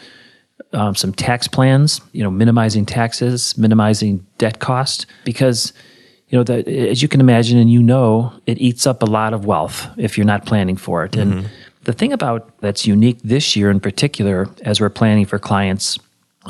um, 0.72 0.96
some 0.96 1.14
tax 1.14 1.48
plans. 1.48 2.00
You 2.14 2.24
know, 2.24 2.32
minimizing 2.32 2.86
taxes, 2.86 3.58
minimizing 3.58 4.26
debt 4.38 4.60
cost, 4.60 5.06
because 5.26 5.74
you 6.34 6.40
know 6.40 6.44
that 6.44 6.68
as 6.68 7.04
you 7.04 7.08
can 7.08 7.22
imagine 7.22 7.60
and 7.60 7.72
you 7.72 7.84
know 7.84 8.34
it 8.48 8.58
eats 8.58 8.88
up 8.88 9.04
a 9.04 9.06
lot 9.06 9.36
of 9.36 9.46
wealth 9.46 9.88
if 9.98 10.18
you're 10.18 10.26
not 10.26 10.48
planning 10.48 10.76
for 10.76 11.06
it 11.06 11.12
mm-hmm. 11.12 11.38
and 11.38 11.50
the 11.84 11.94
thing 11.94 12.12
about 12.12 12.60
that's 12.60 12.88
unique 12.88 13.20
this 13.24 13.56
year 13.56 13.70
in 13.70 13.80
particular 13.80 14.50
as 14.64 14.82
we're 14.82 14.90
planning 14.90 15.28
for 15.28 15.38
clients 15.38 16.00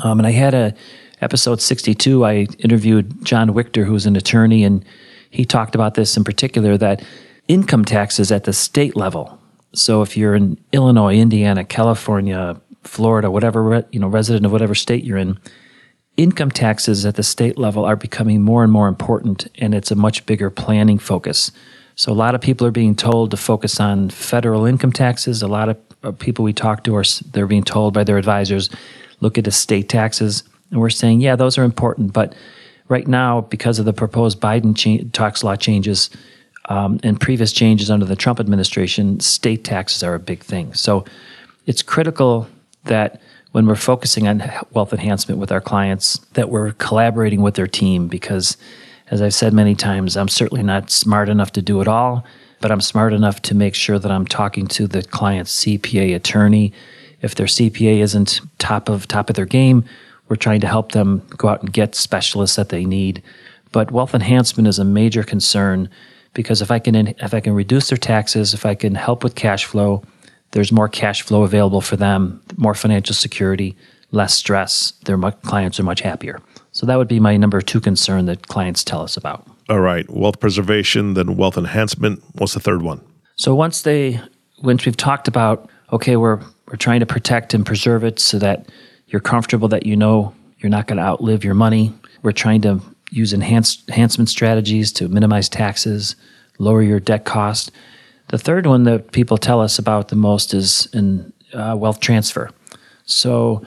um, 0.02 0.18
and 0.18 0.26
i 0.26 0.30
had 0.30 0.54
a 0.54 0.74
episode 1.20 1.60
62 1.60 2.24
i 2.24 2.46
interviewed 2.60 3.22
john 3.26 3.50
wichter 3.50 3.84
who's 3.84 4.06
an 4.06 4.16
attorney 4.16 4.64
and 4.64 4.82
he 5.30 5.44
talked 5.44 5.74
about 5.74 5.94
this 5.94 6.16
in 6.16 6.24
particular 6.24 6.78
that 6.78 7.04
income 7.46 7.84
taxes 7.84 8.32
at 8.32 8.44
the 8.44 8.54
state 8.54 8.96
level 8.96 9.38
so 9.74 10.00
if 10.00 10.16
you're 10.16 10.34
in 10.34 10.56
illinois 10.72 11.14
indiana 11.14 11.62
california 11.62 12.58
florida 12.84 13.30
whatever 13.30 13.84
you 13.92 14.00
know 14.00 14.08
resident 14.08 14.46
of 14.46 14.52
whatever 14.52 14.74
state 14.74 15.04
you're 15.04 15.18
in 15.18 15.38
income 16.16 16.50
taxes 16.50 17.04
at 17.04 17.16
the 17.16 17.22
state 17.22 17.58
level 17.58 17.84
are 17.84 17.96
becoming 17.96 18.42
more 18.42 18.62
and 18.62 18.72
more 18.72 18.88
important, 18.88 19.48
and 19.58 19.74
it's 19.74 19.90
a 19.90 19.96
much 19.96 20.24
bigger 20.26 20.50
planning 20.50 20.98
focus. 20.98 21.50
So, 21.96 22.12
a 22.12 22.14
lot 22.14 22.34
of 22.34 22.40
people 22.40 22.66
are 22.66 22.72
being 22.72 22.96
told 22.96 23.30
to 23.30 23.36
focus 23.36 23.80
on 23.80 24.10
federal 24.10 24.64
income 24.64 24.92
taxes. 24.92 25.42
A 25.42 25.48
lot 25.48 25.68
of 25.68 26.18
people 26.18 26.44
we 26.44 26.52
talk 26.52 26.84
to 26.84 26.96
are 26.96 27.04
they're 27.32 27.46
being 27.46 27.64
told 27.64 27.94
by 27.94 28.04
their 28.04 28.18
advisors 28.18 28.70
look 29.20 29.38
at 29.38 29.44
the 29.44 29.52
state 29.52 29.88
taxes, 29.88 30.42
and 30.70 30.80
we're 30.80 30.90
saying, 30.90 31.20
yeah, 31.20 31.36
those 31.36 31.56
are 31.56 31.64
important, 31.64 32.12
but 32.12 32.34
right 32.88 33.06
now, 33.06 33.40
because 33.42 33.78
of 33.78 33.84
the 33.84 33.92
proposed 33.92 34.40
Biden 34.40 34.76
cha- 34.76 35.08
tax 35.12 35.42
law 35.44 35.56
changes 35.56 36.10
um, 36.68 36.98
and 37.02 37.20
previous 37.20 37.52
changes 37.52 37.90
under 37.90 38.04
the 38.04 38.16
Trump 38.16 38.40
administration, 38.40 39.20
state 39.20 39.64
taxes 39.64 40.02
are 40.02 40.14
a 40.14 40.20
big 40.20 40.42
thing. 40.42 40.74
So, 40.74 41.04
it's 41.66 41.82
critical 41.82 42.48
that 42.84 43.20
when 43.54 43.66
we're 43.66 43.76
focusing 43.76 44.26
on 44.26 44.42
wealth 44.72 44.92
enhancement 44.92 45.40
with 45.40 45.52
our 45.52 45.60
clients 45.60 46.18
that 46.32 46.50
we're 46.50 46.72
collaborating 46.72 47.40
with 47.40 47.54
their 47.54 47.68
team 47.68 48.08
because 48.08 48.56
as 49.12 49.22
I've 49.22 49.32
said 49.32 49.52
many 49.52 49.76
times, 49.76 50.16
I'm 50.16 50.26
certainly 50.26 50.64
not 50.64 50.90
smart 50.90 51.28
enough 51.28 51.52
to 51.52 51.62
do 51.62 51.80
it 51.80 51.86
all, 51.86 52.24
but 52.60 52.72
I'm 52.72 52.80
smart 52.80 53.12
enough 53.12 53.40
to 53.42 53.54
make 53.54 53.76
sure 53.76 54.00
that 54.00 54.10
I'm 54.10 54.26
talking 54.26 54.66
to 54.66 54.88
the 54.88 55.04
client's 55.04 55.64
CPA 55.64 56.16
attorney. 56.16 56.72
If 57.22 57.36
their 57.36 57.46
CPA 57.46 58.00
isn't 58.00 58.40
top 58.58 58.88
of 58.88 59.06
top 59.06 59.30
of 59.30 59.36
their 59.36 59.46
game, 59.46 59.84
we're 60.28 60.34
trying 60.34 60.60
to 60.62 60.66
help 60.66 60.90
them 60.90 61.22
go 61.36 61.46
out 61.46 61.62
and 61.62 61.72
get 61.72 61.94
specialists 61.94 62.56
that 62.56 62.70
they 62.70 62.84
need. 62.84 63.22
But 63.70 63.92
wealth 63.92 64.16
enhancement 64.16 64.66
is 64.66 64.80
a 64.80 64.84
major 64.84 65.22
concern 65.22 65.88
because 66.32 66.60
if 66.60 66.72
I 66.72 66.80
can 66.80 66.96
if 66.96 67.32
I 67.32 67.38
can 67.38 67.52
reduce 67.52 67.88
their 67.88 67.98
taxes, 67.98 68.52
if 68.52 68.66
I 68.66 68.74
can 68.74 68.96
help 68.96 69.22
with 69.22 69.36
cash 69.36 69.64
flow, 69.64 70.02
there's 70.54 70.70
more 70.70 70.88
cash 70.88 71.22
flow 71.22 71.42
available 71.42 71.80
for 71.80 71.96
them, 71.96 72.40
more 72.56 72.74
financial 72.74 73.14
security, 73.14 73.76
less 74.12 74.34
stress. 74.34 74.92
Their 75.04 75.18
clients 75.18 75.80
are 75.80 75.82
much 75.82 76.00
happier. 76.00 76.40
So 76.70 76.86
that 76.86 76.96
would 76.96 77.08
be 77.08 77.18
my 77.18 77.36
number 77.36 77.60
two 77.60 77.80
concern 77.80 78.26
that 78.26 78.46
clients 78.46 78.84
tell 78.84 79.02
us 79.02 79.16
about. 79.16 79.44
All 79.68 79.80
right, 79.80 80.08
wealth 80.08 80.38
preservation, 80.38 81.14
then 81.14 81.36
wealth 81.36 81.58
enhancement. 81.58 82.22
What's 82.34 82.54
the 82.54 82.60
third 82.60 82.82
one? 82.82 83.00
So 83.34 83.52
once 83.52 83.82
they, 83.82 84.20
once 84.62 84.86
we've 84.86 84.96
talked 84.96 85.26
about, 85.26 85.68
okay, 85.92 86.16
we're 86.16 86.40
we're 86.66 86.76
trying 86.76 87.00
to 87.00 87.06
protect 87.06 87.52
and 87.52 87.66
preserve 87.66 88.04
it 88.04 88.18
so 88.18 88.38
that 88.38 88.68
you're 89.08 89.20
comfortable 89.20 89.68
that 89.68 89.86
you 89.86 89.96
know 89.96 90.34
you're 90.58 90.70
not 90.70 90.86
going 90.86 90.96
to 90.96 91.02
outlive 91.02 91.44
your 91.44 91.54
money. 91.54 91.92
We're 92.22 92.32
trying 92.32 92.62
to 92.62 92.80
use 93.10 93.32
enhanced 93.32 93.88
enhancement 93.88 94.28
strategies 94.28 94.92
to 94.92 95.08
minimize 95.08 95.48
taxes, 95.48 96.16
lower 96.58 96.82
your 96.82 97.00
debt 97.00 97.24
cost. 97.24 97.70
The 98.34 98.38
third 98.38 98.66
one 98.66 98.82
that 98.82 99.12
people 99.12 99.38
tell 99.38 99.60
us 99.60 99.78
about 99.78 100.08
the 100.08 100.16
most 100.16 100.54
is 100.54 100.88
in 100.92 101.32
uh, 101.52 101.76
wealth 101.78 102.00
transfer. 102.00 102.50
So 103.04 103.64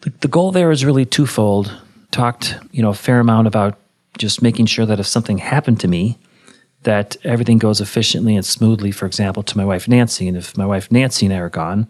the, 0.00 0.08
the 0.22 0.28
goal 0.28 0.52
there 0.52 0.70
is 0.70 0.86
really 0.86 1.04
twofold 1.04 1.70
talked, 2.10 2.56
you 2.72 2.80
know, 2.80 2.88
a 2.88 2.94
fair 2.94 3.20
amount 3.20 3.46
about 3.46 3.78
just 4.16 4.40
making 4.40 4.64
sure 4.64 4.86
that 4.86 5.00
if 5.00 5.06
something 5.06 5.36
happened 5.36 5.80
to 5.80 5.88
me, 5.88 6.16
that 6.84 7.18
everything 7.24 7.58
goes 7.58 7.82
efficiently 7.82 8.34
and 8.34 8.46
smoothly, 8.46 8.90
for 8.90 9.04
example, 9.04 9.42
to 9.42 9.58
my 9.58 9.66
wife 9.66 9.86
Nancy. 9.86 10.28
And 10.28 10.36
if 10.38 10.56
my 10.56 10.64
wife 10.64 10.90
Nancy 10.90 11.26
and 11.26 11.34
I 11.34 11.38
are 11.40 11.50
gone, 11.50 11.86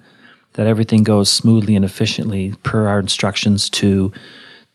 that 0.54 0.66
everything 0.66 1.04
goes 1.04 1.30
smoothly 1.30 1.76
and 1.76 1.84
efficiently 1.84 2.54
per 2.64 2.88
our 2.88 2.98
instructions 2.98 3.70
to 3.70 4.12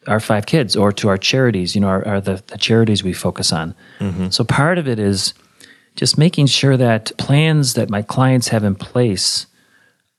our 0.08 0.22
five 0.22 0.46
kids 0.46 0.74
or 0.74 0.94
to 0.94 1.10
our 1.10 1.18
charities, 1.18 1.76
you 1.76 1.82
know, 1.82 1.90
are, 1.90 2.22
the, 2.22 2.42
the 2.48 2.58
charities 2.58 3.04
we 3.04 3.12
focus 3.12 3.52
on. 3.52 3.76
Mm-hmm. 4.00 4.30
So 4.30 4.46
part 4.46 4.78
of 4.78 4.88
it 4.88 5.00
is 5.00 5.34
just 5.96 6.18
making 6.18 6.48
sure 6.48 6.78
that 6.78 7.12
plans 7.18 7.74
that 7.74 7.90
my 7.90 8.02
clients 8.02 8.50
have 8.50 8.64
in 8.64 8.76
place 8.76 9.48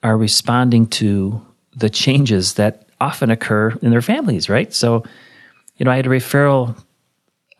are 0.02 0.16
responding 0.16 0.86
to 0.86 1.44
the 1.76 1.90
changes 1.90 2.54
that 2.54 2.86
often 3.00 3.30
occur 3.30 3.70
in 3.82 3.90
their 3.90 4.02
families, 4.02 4.48
right? 4.48 4.72
So, 4.72 5.04
you 5.76 5.84
know, 5.84 5.90
I 5.90 5.96
had 5.96 6.06
a 6.06 6.10
referral 6.10 6.76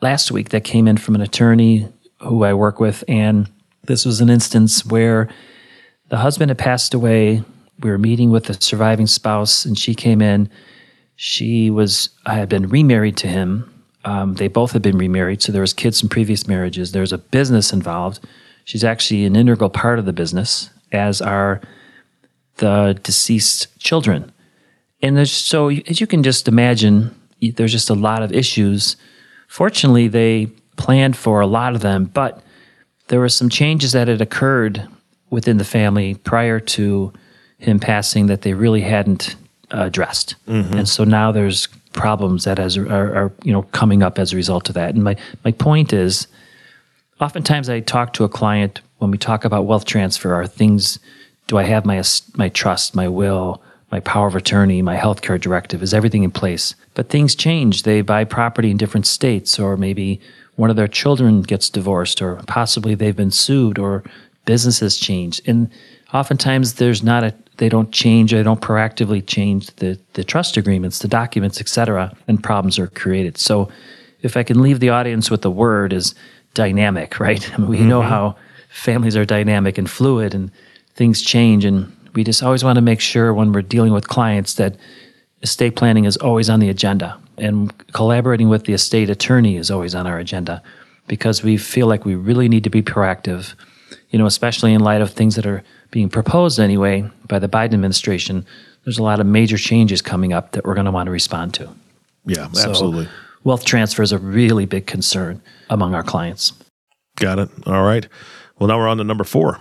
last 0.01 0.31
week 0.31 0.51
that 0.51 0.65
came 0.65 0.87
in 0.87 0.97
from 0.97 1.15
an 1.15 1.21
attorney 1.21 1.89
who 2.21 2.45
I 2.45 2.55
work 2.55 2.81
with, 2.81 3.03
and 3.09 3.51
this 3.85 4.05
was 4.05 4.21
an 4.21 4.29
instance 4.29 4.85
where 4.85 5.29
the 6.09 6.19
husband 6.19 6.51
had 6.51 6.59
passed 6.59 6.93
away. 6.93 7.43
We 7.81 7.91
were 7.91 7.99
meeting 7.99 8.31
with 8.31 8.45
the 8.45 8.55
surviving 8.55 9.07
spouse, 9.07 9.65
and 9.65 9.79
she 9.79 9.95
came 9.95 10.21
in. 10.21 10.51
She 11.17 11.71
was 11.71 12.11
I 12.27 12.35
had 12.35 12.49
been 12.49 12.69
remarried 12.69 13.17
to 13.19 13.29
him. 13.29 13.80
Um, 14.05 14.35
they 14.35 14.49
both 14.49 14.73
had 14.73 14.83
been 14.83 14.97
remarried, 14.97 15.43
so 15.43 15.53
there 15.53 15.61
was 15.61 15.75
kids 15.75 16.01
from 16.01 16.09
previous 16.09 16.47
marriages. 16.49 16.93
There's 16.93 17.13
a 17.13 17.19
business 17.19 17.73
involved. 17.73 18.21
She's 18.65 18.85
actually 18.85 19.25
an 19.25 19.37
integral 19.37 19.71
part 19.71 19.99
of 19.99 20.07
the 20.07 20.13
business, 20.13 20.71
as 20.93 21.21
are 21.21 21.61
the 22.57 22.99
deceased 23.03 23.79
children. 23.79 24.33
And 25.03 25.17
there's 25.17 25.33
so 25.33 25.69
as 25.71 26.01
you 26.01 26.07
can 26.07 26.23
just 26.23 26.49
imagine, 26.49 27.15
there's 27.41 27.73
just 27.73 27.91
a 27.91 27.95
lot 27.95 28.23
of 28.23 28.33
issues. 28.33 28.97
Fortunately, 29.49 30.09
they 30.09 30.47
planned 30.77 31.17
for 31.17 31.41
a 31.41 31.47
lot 31.47 31.75
of 31.75 31.81
them, 31.81 32.05
but 32.05 32.43
there 33.09 33.21
were 33.21 33.29
some 33.29 33.49
changes 33.49 33.93
that 33.93 34.09
had 34.09 34.21
occurred 34.21 34.87
within 35.31 35.59
the 35.59 35.65
family 35.65 36.15
prior 36.15 36.61
to 36.61 37.13
him 37.59 37.79
passing 37.79 38.27
that 38.27 38.43
they 38.43 38.55
really 38.55 38.83
hadn't 38.83 39.37
addressed, 39.71 40.37
mm-hmm. 40.47 40.79
and 40.79 40.89
so 40.89 41.05
now 41.05 41.33
there's 41.33 41.69
problems 41.93 42.45
that 42.45 42.59
as 42.59 42.77
are, 42.77 42.89
are, 42.89 43.33
you 43.43 43.53
know 43.53 43.63
coming 43.73 44.03
up 44.03 44.19
as 44.19 44.33
a 44.33 44.37
result 44.37 44.69
of 44.69 44.75
that. 44.75 44.95
And 44.95 45.05
my 45.05 45.17
my 45.45 45.53
point 45.53 45.93
is, 45.93 46.27
oftentimes 47.21 47.69
I 47.69 47.81
talk 47.81 48.13
to 48.15 48.25
a 48.25 48.29
client 48.29 48.81
when 48.99 49.11
we 49.11 49.19
talk 49.19 49.45
about 49.45 49.67
wealth 49.67 49.85
transfer 49.85 50.35
are 50.35 50.47
things. 50.47 50.99
Do 51.47 51.59
I 51.59 51.65
have 51.65 51.85
my 51.85 52.03
my 52.37 52.49
trust, 52.49 52.95
my 52.95 53.09
will? 53.09 53.63
my 53.91 54.01
power 54.01 54.29
of 54.29 54.37
attorney, 54.37 54.83
my 54.83 54.97
healthcare 54.97 55.41
directive, 55.41 55.83
is 55.83 55.93
everything 55.93 56.23
in 56.23 56.31
place? 56.31 56.75
But 56.95 57.09
things 57.09 57.35
change. 57.35 57.83
They 57.83 58.03
buy 58.03 58.25
property 58.25 58.71
in 58.71 58.77
different 58.77 59.07
states, 59.07 59.59
or 59.59 59.77
maybe 59.77 60.21
one 60.57 60.71
of 60.71 60.77
their 60.77 60.89
children 60.89 61.43
gets 61.43 61.69
divorced, 61.69 62.23
or 62.23 62.37
possibly 62.47 62.95
they've 62.95 63.17
been 63.17 63.31
sued, 63.31 63.79
or 63.79 64.05
businesses 64.45 64.97
change. 64.99 65.41
And 65.47 65.71
oftentimes 66.15 66.75
there's 66.75 67.03
not 67.03 67.25
a 67.25 67.35
they 67.61 67.69
don't 67.69 67.93
change, 67.93 68.33
they 68.33 68.43
don't 68.43 68.63
proactively 68.63 69.25
change 69.25 69.67
the, 69.77 69.99
the 70.15 70.25
trust 70.25 70.57
agreements, 70.57 71.01
the 71.01 71.09
documents, 71.09 71.61
etc., 71.61 72.17
and 72.27 72.43
problems 72.43 72.79
are 72.79 72.87
created. 72.87 73.37
So 73.37 73.69
if 74.23 74.35
I 74.35 74.43
can 74.43 74.63
leave 74.63 74.81
the 74.81 74.89
audience 74.89 75.31
with 75.31 75.43
the 75.43 75.51
word 75.51 75.93
is 75.93 76.15
dynamic, 76.55 77.21
right? 77.21 77.53
I 77.53 77.57
mean, 77.59 77.69
we 77.69 77.77
mm-hmm. 77.77 77.89
know 77.89 78.03
how 78.03 78.37
families 78.71 79.15
are 79.15 79.27
dynamic 79.27 79.77
and 79.77 79.91
fluid 79.91 80.35
and 80.35 80.51
things 80.95 81.21
change 81.21 81.67
and 81.67 81.95
we 82.15 82.25
just 82.25 82.43
always 82.43 82.65
want 82.65 82.77
to 82.77 82.83
make 82.83 83.01
sure 83.01 83.35
when 83.35 83.53
we're 83.53 83.63
dealing 83.63 83.93
with 83.93 84.09
clients 84.09 84.55
that 84.55 84.77
estate 85.43 85.77
planning 85.77 86.07
is 86.07 86.17
always 86.17 86.49
on 86.49 86.61
the 86.61 86.71
agenda 86.71 87.19
and 87.37 87.73
collaborating 87.93 88.49
with 88.49 88.65
the 88.65 88.73
estate 88.73 89.11
attorney 89.11 89.57
is 89.57 89.71
always 89.71 89.95
on 89.95 90.07
our 90.07 90.19
agenda 90.19 90.63
because 91.09 91.43
we 91.43 91.57
feel 91.59 91.87
like 91.87 92.05
we 92.05 92.15
really 92.15 92.49
need 92.49 92.65
to 92.65 92.71
be 92.71 92.83
proactive, 92.83 93.55
you 94.11 94.19
know, 94.19 94.27
especially 94.27 94.73
in 94.73 94.81
light 94.81 95.01
of 95.01 95.11
things 95.11 95.37
that 95.37 95.47
are 95.47 95.63
being 95.91 96.09
proposed 96.09 96.59
anyway 96.59 97.09
by 97.29 97.39
the 97.39 97.49
Biden 97.49 97.75
administration. 97.75 98.47
There's 98.85 98.99
a 98.99 99.03
lot 99.03 99.21
of 99.21 99.27
major 99.27 99.59
changes 99.59 100.03
coming 100.03 100.33
up 100.33 100.53
that 100.53 100.65
we're 100.65 100.75
going 100.75 100.87
to 100.87 100.91
want 100.91 101.07
to 101.07 101.11
respond 101.11 101.55
to. 101.55 101.69
Yeah, 102.27 102.49
so 102.53 102.71
absolutely. 102.71 103.09
Wealth 103.45 103.65
transfer 103.65 104.03
is 104.03 104.13
a 104.13 104.19
really 104.19 104.67
big 104.67 104.87
concern 104.87 105.43
among 105.69 105.95
our 105.95 106.03
clients. 106.03 106.53
Got 107.17 107.39
it. 107.39 107.51
All 107.67 107.83
right. 107.83 108.07
Well, 108.59 108.69
now 108.69 108.79
we're 108.79 108.89
on 108.89 108.99
to 108.99 109.05
number 109.05 109.25
four. 109.25 109.59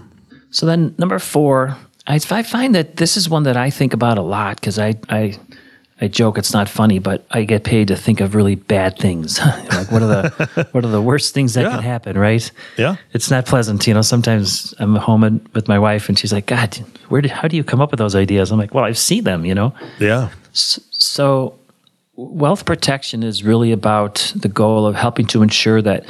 So 0.52 0.66
then, 0.66 0.96
number 0.98 1.20
four 1.20 1.78
I, 2.10 2.20
I 2.32 2.44
find 2.44 2.74
that 2.74 2.98
this 2.98 3.16
is 3.16 3.30
one 3.30 3.44
that 3.44 3.56
I 3.56 3.70
think 3.70 3.94
about 3.94 4.18
a 4.18 4.24
lot 4.24 4.56
because 4.60 4.80
I, 4.80 4.96
I 5.10 5.38
I 6.02 6.08
joke 6.08 6.38
it's 6.38 6.54
not 6.54 6.70
funny, 6.70 7.00
but 7.00 7.26
I 7.32 7.44
get 7.44 7.64
paid 7.64 7.90
to 7.90 7.96
think 7.96 8.22
of 8.22 8.34
really 8.34 8.56
bad 8.56 8.98
things. 8.98 9.40
like 9.70 9.92
what 9.92 10.02
are 10.02 10.08
the 10.08 10.68
what 10.72 10.86
are 10.86 10.90
the 10.90 11.02
worst 11.02 11.34
things 11.34 11.54
that 11.56 11.64
yeah. 11.64 11.72
can 11.72 11.84
happen, 11.84 12.18
right? 12.18 12.50
Yeah, 12.78 12.96
it's 13.14 13.30
not 13.30 13.46
pleasant. 13.46 13.86
You 13.86 13.94
know, 13.94 14.02
sometimes 14.02 14.74
I'm 14.80 14.96
home 14.96 15.46
with 15.54 15.68
my 15.68 15.78
wife 15.78 16.08
and 16.08 16.18
she's 16.18 16.32
like, 16.32 16.46
"God, 16.46 16.76
where 17.10 17.22
did 17.22 17.32
how 17.32 17.48
do 17.48 17.58
you 17.58 17.64
come 17.64 17.82
up 17.82 17.92
with 17.92 17.98
those 17.98 18.16
ideas?" 18.16 18.52
I'm 18.52 18.58
like, 18.58 18.74
"Well, 18.74 18.86
I've 18.86 18.98
seen 18.98 19.26
them." 19.26 19.46
You 19.46 19.56
know. 19.56 19.74
Yeah. 20.00 20.30
So, 20.54 20.82
so 20.92 21.60
wealth 22.16 22.66
protection 22.66 23.24
is 23.24 23.44
really 23.44 23.72
about 23.72 24.34
the 24.36 24.50
goal 24.50 24.86
of 24.86 24.96
helping 24.96 25.26
to 25.28 25.42
ensure 25.42 25.82
that 25.82 26.06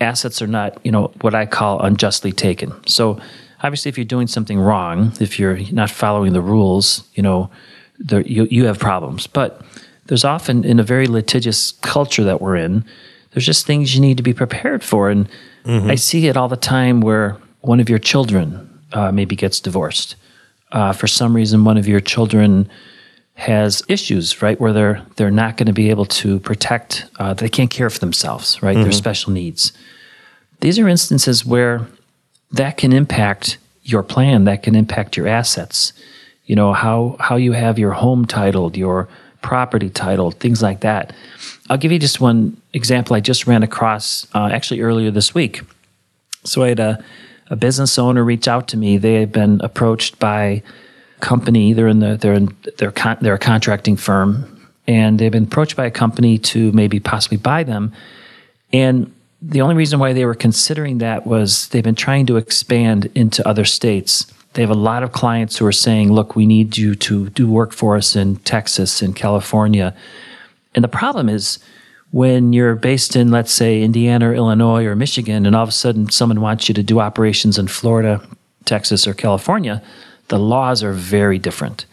assets 0.00 0.40
are 0.40 0.46
not, 0.46 0.78
you 0.84 0.90
know, 0.90 1.12
what 1.20 1.34
I 1.34 1.46
call 1.46 1.80
unjustly 1.80 2.32
taken. 2.32 2.72
So 2.86 3.20
obviously, 3.62 3.88
if 3.88 3.98
you're 3.98 4.04
doing 4.04 4.26
something 4.26 4.58
wrong, 4.58 5.12
if 5.20 5.38
you're 5.38 5.58
not 5.72 5.90
following 5.90 6.32
the 6.32 6.40
rules, 6.40 7.08
you 7.14 7.22
know, 7.22 7.50
there, 7.98 8.20
you, 8.22 8.44
you 8.50 8.66
have 8.66 8.78
problems. 8.78 9.26
But 9.26 9.62
there's 10.06 10.24
often, 10.24 10.64
in 10.64 10.78
a 10.78 10.84
very 10.84 11.06
litigious 11.06 11.72
culture 11.72 12.24
that 12.24 12.40
we're 12.40 12.56
in, 12.56 12.84
there's 13.32 13.46
just 13.46 13.66
things 13.66 13.94
you 13.94 14.00
need 14.00 14.16
to 14.16 14.22
be 14.22 14.32
prepared 14.32 14.82
for. 14.82 15.10
And 15.10 15.28
mm-hmm. 15.64 15.90
I 15.90 15.96
see 15.96 16.26
it 16.26 16.36
all 16.36 16.48
the 16.48 16.56
time 16.56 17.00
where 17.00 17.36
one 17.60 17.80
of 17.80 17.88
your 17.88 17.98
children 17.98 18.80
uh, 18.92 19.12
maybe 19.12 19.36
gets 19.36 19.60
divorced. 19.60 20.16
Uh, 20.72 20.92
for 20.92 21.06
some 21.06 21.34
reason, 21.34 21.64
one 21.64 21.76
of 21.76 21.86
your 21.86 22.00
children 22.00 22.68
has 23.34 23.82
issues, 23.88 24.40
right, 24.40 24.58
where 24.58 24.72
they're 24.72 25.02
they're 25.16 25.30
not 25.30 25.56
going 25.58 25.66
to 25.66 25.72
be 25.72 25.90
able 25.90 26.06
to 26.06 26.40
protect. 26.40 27.04
Uh, 27.18 27.34
they 27.34 27.48
can't 27.48 27.70
care 27.70 27.90
for 27.90 27.98
themselves, 27.98 28.62
right? 28.62 28.74
Mm-hmm. 28.74 28.84
Their 28.84 28.92
special 28.92 29.32
needs. 29.32 29.72
These 30.60 30.78
are 30.78 30.88
instances 30.88 31.44
where 31.44 31.86
that 32.50 32.78
can 32.78 32.92
impact 32.92 33.58
your 33.82 34.02
plan, 34.02 34.44
that 34.44 34.62
can 34.62 34.74
impact 34.74 35.16
your 35.16 35.28
assets. 35.28 35.92
You 36.46 36.56
know, 36.56 36.72
how, 36.72 37.16
how 37.20 37.36
you 37.36 37.52
have 37.52 37.78
your 37.78 37.92
home 37.92 38.24
titled, 38.24 38.76
your 38.76 39.08
property 39.42 39.90
titled, 39.90 40.34
things 40.40 40.62
like 40.62 40.80
that. 40.80 41.12
I'll 41.68 41.76
give 41.76 41.92
you 41.92 41.98
just 41.98 42.20
one 42.20 42.60
example 42.72 43.14
I 43.16 43.20
just 43.20 43.46
ran 43.46 43.62
across 43.62 44.26
uh, 44.34 44.48
actually 44.52 44.80
earlier 44.80 45.10
this 45.10 45.34
week. 45.34 45.60
So 46.44 46.62
I 46.62 46.68
had 46.68 46.80
a, 46.80 47.04
a 47.50 47.56
business 47.56 47.98
owner 47.98 48.24
reach 48.24 48.48
out 48.48 48.68
to 48.68 48.76
me. 48.76 48.98
They 48.98 49.14
had 49.14 49.32
been 49.32 49.60
approached 49.62 50.18
by 50.18 50.42
a 50.44 50.62
company. 51.20 51.72
They're 51.72 51.88
in 51.88 52.00
the 52.00 52.16
they're 52.16 52.34
in 52.34 52.56
they're 52.78 52.92
con- 52.92 53.18
they're 53.20 53.34
a 53.34 53.38
contracting 53.38 53.96
firm, 53.96 54.68
and 54.86 55.18
they've 55.18 55.32
been 55.32 55.44
approached 55.44 55.76
by 55.76 55.86
a 55.86 55.90
company 55.90 56.38
to 56.38 56.72
maybe 56.72 57.00
possibly 57.00 57.38
buy 57.38 57.64
them. 57.64 57.92
And 58.72 59.12
the 59.42 59.60
only 59.60 59.74
reason 59.74 59.98
why 59.98 60.12
they 60.12 60.24
were 60.24 60.34
considering 60.34 60.98
that 60.98 61.26
was 61.26 61.68
they've 61.68 61.84
been 61.84 61.94
trying 61.94 62.26
to 62.26 62.36
expand 62.36 63.10
into 63.14 63.46
other 63.46 63.64
states. 63.64 64.32
They 64.56 64.62
have 64.62 64.70
a 64.70 64.74
lot 64.74 65.02
of 65.02 65.12
clients 65.12 65.58
who 65.58 65.66
are 65.66 65.72
saying, 65.72 66.14
look, 66.14 66.34
we 66.34 66.46
need 66.46 66.78
you 66.78 66.94
to 66.94 67.28
do 67.28 67.46
work 67.46 67.74
for 67.74 67.94
us 67.94 68.16
in 68.16 68.36
Texas 68.36 69.02
and 69.02 69.14
California. 69.14 69.94
And 70.74 70.82
the 70.82 70.88
problem 70.88 71.28
is 71.28 71.58
when 72.10 72.54
you're 72.54 72.74
based 72.74 73.16
in, 73.16 73.30
let's 73.30 73.52
say, 73.52 73.82
Indiana 73.82 74.30
or 74.30 74.34
Illinois 74.34 74.86
or 74.86 74.96
Michigan, 74.96 75.44
and 75.44 75.54
all 75.54 75.64
of 75.64 75.68
a 75.68 75.72
sudden 75.72 76.08
someone 76.08 76.40
wants 76.40 76.70
you 76.70 76.74
to 76.74 76.82
do 76.82 77.00
operations 77.00 77.58
in 77.58 77.68
Florida, 77.68 78.26
Texas, 78.64 79.06
or 79.06 79.12
California, 79.12 79.82
the 80.28 80.38
laws 80.38 80.82
are 80.82 80.94
very 80.94 81.38
different, 81.38 81.84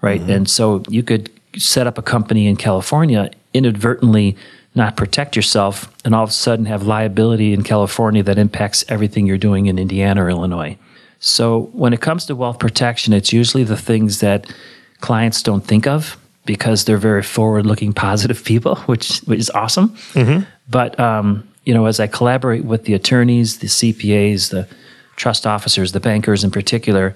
right? 0.00 0.20
Mm-hmm. 0.20 0.30
And 0.30 0.48
so 0.48 0.84
you 0.88 1.02
could 1.02 1.28
set 1.58 1.88
up 1.88 1.98
a 1.98 2.02
company 2.02 2.46
in 2.46 2.54
California 2.54 3.32
inadvertently 3.52 4.36
not 4.76 4.96
protect 4.96 5.34
yourself 5.34 5.92
and 6.04 6.14
all 6.14 6.22
of 6.22 6.30
a 6.30 6.32
sudden 6.32 6.66
have 6.66 6.84
liability 6.84 7.52
in 7.52 7.64
California 7.64 8.22
that 8.22 8.38
impacts 8.38 8.84
everything 8.88 9.26
you're 9.26 9.38
doing 9.38 9.66
in 9.66 9.76
Indiana 9.76 10.24
or 10.24 10.30
Illinois. 10.30 10.78
So 11.22 11.70
when 11.72 11.92
it 11.92 12.00
comes 12.00 12.26
to 12.26 12.34
wealth 12.34 12.58
protection, 12.58 13.12
it's 13.12 13.32
usually 13.32 13.62
the 13.62 13.76
things 13.76 14.18
that 14.20 14.52
clients 15.00 15.40
don't 15.40 15.64
think 15.64 15.86
of 15.86 16.18
because 16.44 16.84
they're 16.84 16.98
very 16.98 17.22
forward-looking, 17.22 17.92
positive 18.08 18.44
people, 18.44 18.74
which 18.86 19.20
which 19.20 19.38
is 19.38 19.50
awesome. 19.50 19.90
Mm-hmm. 20.14 20.42
But 20.68 20.98
um, 20.98 21.48
you 21.64 21.72
know, 21.72 21.86
as 21.86 22.00
I 22.00 22.08
collaborate 22.08 22.64
with 22.64 22.84
the 22.84 22.94
attorneys, 22.94 23.58
the 23.58 23.68
CPAs, 23.68 24.50
the 24.50 24.68
trust 25.14 25.46
officers, 25.46 25.92
the 25.92 26.00
bankers 26.00 26.42
in 26.42 26.50
particular, 26.50 27.14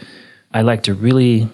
I 0.54 0.62
like 0.62 0.84
to 0.84 0.94
really 0.94 1.48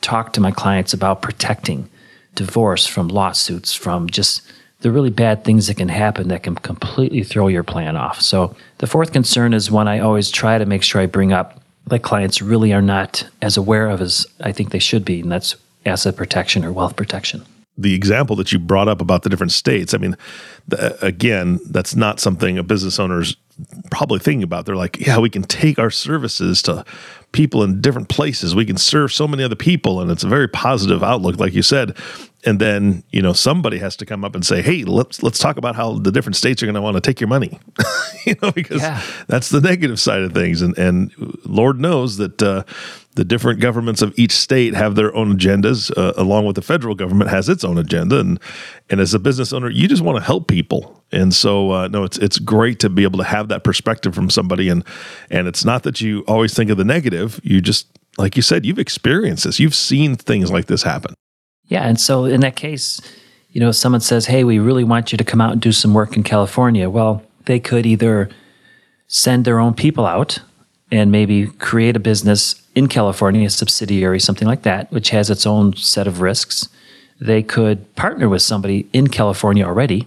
talk 0.00 0.32
to 0.32 0.40
my 0.40 0.50
clients 0.50 0.94
about 0.94 1.20
protecting 1.20 1.90
divorce 2.34 2.86
from 2.86 3.08
lawsuits, 3.08 3.74
from 3.74 4.08
just 4.08 4.42
the 4.80 4.90
really 4.90 5.10
bad 5.10 5.44
things 5.44 5.66
that 5.66 5.76
can 5.76 5.88
happen 5.88 6.28
that 6.28 6.44
can 6.44 6.54
completely 6.54 7.22
throw 7.22 7.48
your 7.48 7.64
plan 7.64 7.96
off. 7.96 8.22
So, 8.22 8.56
the 8.78 8.86
fourth 8.86 9.12
concern 9.12 9.52
is 9.52 9.70
one 9.70 9.88
I 9.88 9.98
always 9.98 10.30
try 10.30 10.56
to 10.56 10.64
make 10.64 10.82
sure 10.82 11.02
I 11.02 11.06
bring 11.06 11.34
up 11.34 11.60
that 11.88 12.02
clients 12.02 12.40
really 12.40 12.72
are 12.72 12.82
not 12.82 13.28
as 13.42 13.56
aware 13.56 13.88
of 13.88 14.00
as 14.00 14.26
I 14.40 14.52
think 14.52 14.70
they 14.70 14.78
should 14.78 15.04
be, 15.04 15.20
and 15.20 15.30
that's 15.30 15.56
asset 15.86 16.16
protection 16.16 16.64
or 16.64 16.72
wealth 16.72 16.96
protection. 16.96 17.44
the 17.78 17.94
example 17.94 18.34
that 18.36 18.52
you 18.52 18.58
brought 18.58 18.88
up 18.88 19.00
about 19.00 19.22
the 19.22 19.30
different 19.30 19.52
states, 19.52 19.94
I 19.94 19.98
mean, 19.98 20.16
again, 21.00 21.60
that's 21.70 21.94
not 21.94 22.18
something 22.18 22.58
a 22.58 22.64
business 22.64 22.98
owner's 22.98 23.36
probably 23.90 24.18
thinking 24.18 24.42
about. 24.42 24.66
They're 24.66 24.76
like, 24.76 24.98
yeah, 24.98 25.18
we 25.18 25.30
can 25.30 25.44
take 25.44 25.78
our 25.78 25.90
services 25.90 26.60
to 26.62 26.84
people 27.30 27.62
in 27.62 27.80
different 27.80 28.08
places. 28.08 28.54
We 28.54 28.66
can 28.66 28.76
serve 28.76 29.12
so 29.12 29.28
many 29.28 29.44
other 29.44 29.54
people, 29.54 30.00
and 30.00 30.10
it's 30.10 30.24
a 30.24 30.28
very 30.28 30.48
positive 30.48 31.04
outlook, 31.04 31.38
like 31.38 31.54
you 31.54 31.62
said. 31.62 31.96
And 32.44 32.60
then 32.60 33.02
you 33.10 33.20
know 33.20 33.32
somebody 33.32 33.78
has 33.78 33.96
to 33.96 34.06
come 34.06 34.24
up 34.24 34.34
and 34.34 34.46
say, 34.46 34.62
"Hey, 34.62 34.84
let's 34.84 35.22
let's 35.22 35.40
talk 35.40 35.56
about 35.56 35.74
how 35.74 35.98
the 35.98 36.12
different 36.12 36.36
states 36.36 36.62
are 36.62 36.66
going 36.66 36.76
to 36.76 36.80
want 36.80 36.96
to 36.96 37.00
take 37.00 37.20
your 37.20 37.28
money," 37.28 37.58
you 38.26 38.36
know, 38.40 38.52
because 38.52 38.80
yeah. 38.80 39.02
that's 39.26 39.48
the 39.48 39.60
negative 39.60 39.98
side 39.98 40.22
of 40.22 40.32
things. 40.32 40.62
And 40.62 40.78
and 40.78 41.12
Lord 41.44 41.80
knows 41.80 42.16
that 42.18 42.40
uh, 42.40 42.62
the 43.18 43.24
different 43.24 43.58
governments 43.58 44.00
of 44.00 44.16
each 44.16 44.30
state 44.30 44.74
have 44.74 44.94
their 44.94 45.12
own 45.16 45.36
agendas, 45.36 45.90
uh, 45.98 46.12
along 46.16 46.46
with 46.46 46.54
the 46.54 46.62
federal 46.62 46.94
government 46.94 47.28
has 47.28 47.48
its 47.48 47.64
own 47.64 47.76
agenda. 47.76 48.20
And 48.20 48.38
and 48.88 49.00
as 49.00 49.12
a 49.12 49.18
business 49.18 49.52
owner, 49.52 49.68
you 49.68 49.88
just 49.88 50.02
want 50.02 50.16
to 50.18 50.22
help 50.22 50.46
people. 50.46 51.02
And 51.10 51.34
so, 51.34 51.72
uh, 51.72 51.88
no, 51.88 52.04
it's 52.04 52.18
it's 52.18 52.38
great 52.38 52.78
to 52.78 52.88
be 52.88 53.02
able 53.02 53.18
to 53.18 53.24
have 53.24 53.48
that 53.48 53.64
perspective 53.64 54.14
from 54.14 54.30
somebody. 54.30 54.68
And 54.68 54.84
and 55.30 55.48
it's 55.48 55.64
not 55.64 55.82
that 55.82 56.00
you 56.00 56.20
always 56.28 56.54
think 56.54 56.70
of 56.70 56.76
the 56.76 56.84
negative. 56.84 57.40
You 57.42 57.60
just, 57.60 57.88
like 58.18 58.36
you 58.36 58.42
said, 58.42 58.64
you've 58.64 58.78
experienced 58.78 59.42
this. 59.42 59.58
You've 59.58 59.74
seen 59.74 60.14
things 60.14 60.52
like 60.52 60.66
this 60.66 60.84
happen. 60.84 61.14
Yeah, 61.68 61.86
and 61.86 62.00
so 62.00 62.24
in 62.24 62.40
that 62.40 62.56
case, 62.56 63.00
you 63.52 63.60
know, 63.60 63.72
someone 63.72 64.00
says, 64.00 64.26
"Hey, 64.26 64.44
we 64.44 64.58
really 64.58 64.84
want 64.84 65.12
you 65.12 65.18
to 65.18 65.24
come 65.24 65.40
out 65.40 65.52
and 65.52 65.60
do 65.60 65.72
some 65.72 65.94
work 65.94 66.16
in 66.16 66.22
California." 66.22 66.90
Well, 66.90 67.22
they 67.44 67.60
could 67.60 67.86
either 67.86 68.28
send 69.06 69.44
their 69.44 69.58
own 69.58 69.74
people 69.74 70.06
out 70.06 70.40
and 70.90 71.10
maybe 71.10 71.46
create 71.46 71.96
a 71.96 72.00
business 72.00 72.62
in 72.74 72.88
California, 72.88 73.46
a 73.46 73.50
subsidiary, 73.50 74.20
something 74.20 74.48
like 74.48 74.62
that, 74.62 74.90
which 74.92 75.10
has 75.10 75.30
its 75.30 75.46
own 75.46 75.74
set 75.76 76.06
of 76.06 76.20
risks. 76.20 76.68
They 77.20 77.42
could 77.42 77.94
partner 77.96 78.28
with 78.28 78.42
somebody 78.42 78.86
in 78.92 79.08
California 79.08 79.64
already, 79.64 80.06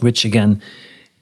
which 0.00 0.24
again, 0.24 0.60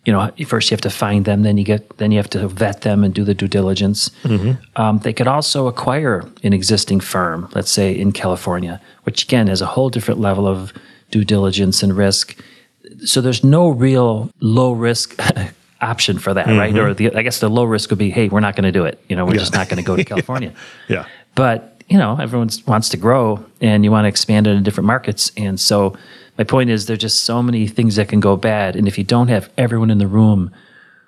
you 0.04 0.12
know, 0.12 0.30
first 0.46 0.70
you 0.70 0.75
have 0.75 0.82
to 0.82 0.90
find 0.90 1.25
them, 1.25 1.42
then 1.42 1.56
you 1.56 1.64
get, 1.64 1.96
then 1.96 2.12
you 2.12 2.18
have 2.18 2.30
to 2.30 2.46
vet 2.46 2.82
them 2.82 3.02
and 3.04 3.14
do 3.14 3.25
the 3.25 3.34
due 3.34 3.49
diligence. 3.49 4.11
Mm-hmm. 4.23 4.52
Um, 4.80 4.99
they 4.99 5.12
could 5.12 5.26
also 5.26 5.66
acquire 5.66 6.28
an 6.42 6.52
existing 6.52 7.00
firm, 7.00 7.49
let's 7.54 7.70
say 7.70 7.92
in 7.92 8.12
California, 8.12 8.80
which 9.04 9.25
again 9.25 9.46
has 9.46 9.62
a 9.62 9.66
whole 9.66 9.88
different 9.88 10.20
level 10.20 10.46
of 10.46 10.73
due 11.11 11.25
diligence 11.25 11.82
and 11.82 11.96
risk. 11.96 12.38
So 13.04 13.20
there's 13.20 13.42
no 13.42 13.70
real 13.70 14.30
low 14.40 14.73
risk 14.73 15.18
option 15.80 16.18
for 16.18 16.34
that, 16.34 16.46
mm-hmm. 16.46 16.58
right? 16.58 16.76
Or 16.76 16.92
the, 16.92 17.14
I 17.14 17.23
guess 17.23 17.40
the 17.40 17.49
low 17.49 17.64
risk 17.64 17.90
would 17.90 17.99
be, 17.99 18.11
hey, 18.11 18.28
we're 18.28 18.40
not 18.40 18.56
going 18.56 18.64
to 18.64 18.73
do 18.73 18.84
it. 18.84 19.02
You 19.08 19.16
know, 19.16 19.25
we're 19.25 19.34
yeah. 19.34 19.40
just 19.40 19.54
not 19.54 19.68
going 19.68 19.82
to 19.82 19.87
go 19.87 19.96
to 19.96 20.04
California. 20.12 20.52
yeah. 20.88 21.06
But 21.34 21.75
you 21.88 21.99
know, 21.99 22.16
everyone 22.18 22.49
wants 22.66 22.88
to 22.90 22.96
grow, 22.96 23.44
and 23.61 23.84
you 23.84 23.90
want 23.90 24.04
to 24.04 24.08
expand 24.08 24.46
into 24.46 24.62
different 24.62 24.87
markets. 24.87 25.30
And 25.37 25.61
so, 25.61 25.96
my 26.38 26.44
point 26.44 26.70
is, 26.70 26.86
there's 26.86 26.98
just 26.98 27.22
so 27.22 27.42
many 27.42 27.66
things 27.66 27.96
that 27.96 28.08
can 28.08 28.20
go 28.20 28.36
bad, 28.36 28.76
and 28.76 28.88
if 28.88 28.98
you 28.98 29.04
don't 29.04 29.28
have 29.28 29.50
everyone 29.56 29.90
in 29.90 29.98
the 29.98 30.06
room 30.06 30.50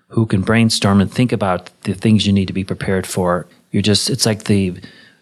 who 0.09 0.27
can 0.27 0.43
brainstorm 0.43 1.01
and 1.01 1.11
think 1.11 1.33
about 1.33 1.71
the 1.83 1.95
things 1.95 2.27
you 2.27 2.33
need 2.33 2.47
to 2.47 2.53
be 2.53 2.65
prepared 2.65 3.07
for, 3.07 3.47
you're 3.73 3.83
just 3.83 4.09
it's 4.09 4.25
like 4.25 4.45
the 4.45 4.75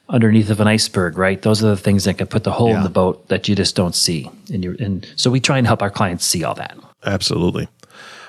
underneath 0.09 0.51
of 0.51 0.61
an 0.61 0.69
iceberg, 0.69 1.17
right? 1.17 1.41
Those 1.41 1.65
are 1.65 1.69
the 1.69 1.77
things 1.77 2.05
that 2.05 2.19
can 2.19 2.27
put 2.27 2.45
the 2.45 2.53
hole 2.53 2.69
yeah. 2.69 2.79
in 2.79 2.83
the 2.83 2.91
boat 2.91 3.29
that 3.29 3.49
you 3.49 3.57
just 3.57 3.75
don't 3.75 3.95
see. 3.95 4.31
And 4.53 4.63
you 4.63 4.77
and 4.79 5.11
so 5.17 5.31
we 5.31 5.41
try 5.41 5.59
and 5.59 5.67
help 5.67 5.83
our 5.83 5.91
clients 5.91 6.25
see 6.25 6.45
all 6.45 6.55
that. 6.55 6.77
Absolutely. 7.05 7.69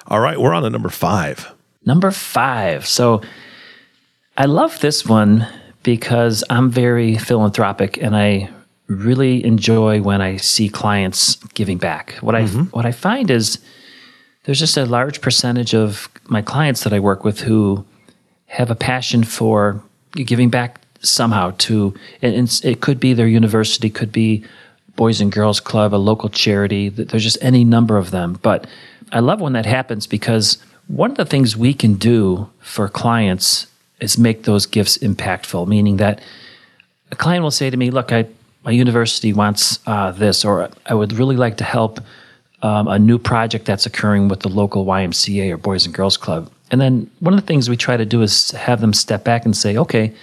All 0.08 0.20
right, 0.20 0.39
we're 0.39 0.53
on 0.53 0.63
to 0.63 0.70
number 0.70 0.89
five. 0.89 1.51
Number 1.86 2.12
five. 2.12 2.88
So 2.88 3.22
I 4.38 4.46
love 4.46 4.79
this 4.79 5.05
one 5.05 5.48
because 5.84 6.44
I'm 6.50 6.70
very 6.70 7.17
philanthropic 7.17 7.98
and 7.98 8.15
I 8.15 8.50
really 8.88 9.44
enjoy 9.44 10.01
when 10.01 10.22
I 10.22 10.38
see 10.38 10.70
clients 10.70 11.36
giving 11.54 11.77
back. 11.77 12.13
What 12.22 12.36
mm-hmm. 12.36 12.60
I 12.60 12.63
what 12.65 12.86
I 12.86 12.92
find 12.92 13.32
is 13.32 13.60
there's 14.44 14.60
just 14.60 14.77
a 14.77 14.86
large 14.86 15.22
percentage 15.22 15.74
of 15.74 16.10
my 16.27 16.41
clients 16.41 16.84
that 16.84 16.93
I 16.93 17.00
work 17.00 17.24
with 17.24 17.41
who 17.41 17.86
have 18.48 18.69
a 18.69 18.76
passion 18.76 19.24
for 19.24 19.82
giving 20.13 20.50
back 20.50 20.82
somehow 21.02 21.54
to 21.58 21.93
and 22.21 22.62
it 22.63 22.82
could 22.82 23.00
be 23.00 23.13
their 23.13 23.28
university, 23.28 23.89
could 23.89 24.12
be 24.12 24.43
Boys 24.95 25.19
and 25.19 25.32
Girls 25.32 25.60
Club, 25.60 25.93
a 25.93 25.98
local 25.98 26.30
charity. 26.30 26.89
There's 26.89 27.24
just 27.24 27.38
any 27.41 27.63
number 27.63 27.98
of 27.98 28.12
them, 28.12 28.39
but 28.41 28.65
I 29.12 29.19
love 29.19 29.41
when 29.41 29.54
that 29.54 29.65
happens 29.65 30.08
because 30.08 30.58
one 30.88 31.12
of 31.12 31.17
the 31.17 31.26
things 31.26 31.58
we 31.58 31.74
can 31.74 31.95
do 31.95 32.50
for 32.60 32.88
clients 32.88 33.67
is 34.00 34.17
make 34.17 34.43
those 34.43 34.65
gifts 34.65 34.98
impactful, 35.00 35.67
meaning 35.67 35.98
that 35.98 36.21
a 37.12 37.15
client 37.15 37.43
will 37.43 37.52
say 37.52 37.69
to 37.69 37.78
me, 37.78 37.91
Look, 37.91 38.12
I, 38.12 38.28
my 38.65 38.71
university 38.71 39.32
wants 39.32 39.80
uh, 39.86 40.12
this, 40.12 40.43
or 40.43 40.69
I 40.88 40.93
would 40.95 41.13
really 41.13 41.38
like 41.38 41.58
to 41.58 41.63
help 41.63 41.99
um, 42.63 42.88
a 42.88 42.97
new 42.97 43.19
project 43.19 43.65
that's 43.65 43.86
occurring 43.86 44.28
with 44.28 44.39
the 44.39 44.49
local 44.49 44.86
YMCA 44.86 45.51
or 45.51 45.58
Boys 45.58 45.86
and 45.86 45.93
Girls 45.93 46.17
Club. 46.17 46.51
And 46.71 46.82
then 46.82 47.10
one 47.19 47.34
of 47.34 47.39
the 47.39 47.45
things 47.45 47.69
we 47.69 47.78
try 47.78 47.95
to 47.95 48.06
do 48.06 48.23
is 48.23 48.51
have 48.51 48.82
them 48.82 48.91
step 48.91 49.23
back 49.23 49.45
and 49.45 49.56
say, 49.56 49.78
Okay, 49.78 50.13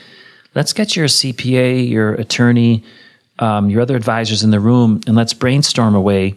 let's 0.55 0.73
get 0.73 0.97
your 0.97 1.07
CPA, 1.07 1.89
your 1.89 2.15
attorney, 2.15 2.83
um, 3.39 3.71
your 3.71 3.81
other 3.81 3.97
advisors 3.97 4.43
in 4.43 4.51
the 4.51 4.61
room, 4.61 5.01
and 5.07 5.15
let's 5.15 5.33
brainstorm 5.33 5.95
a 5.95 6.01
way 6.01 6.35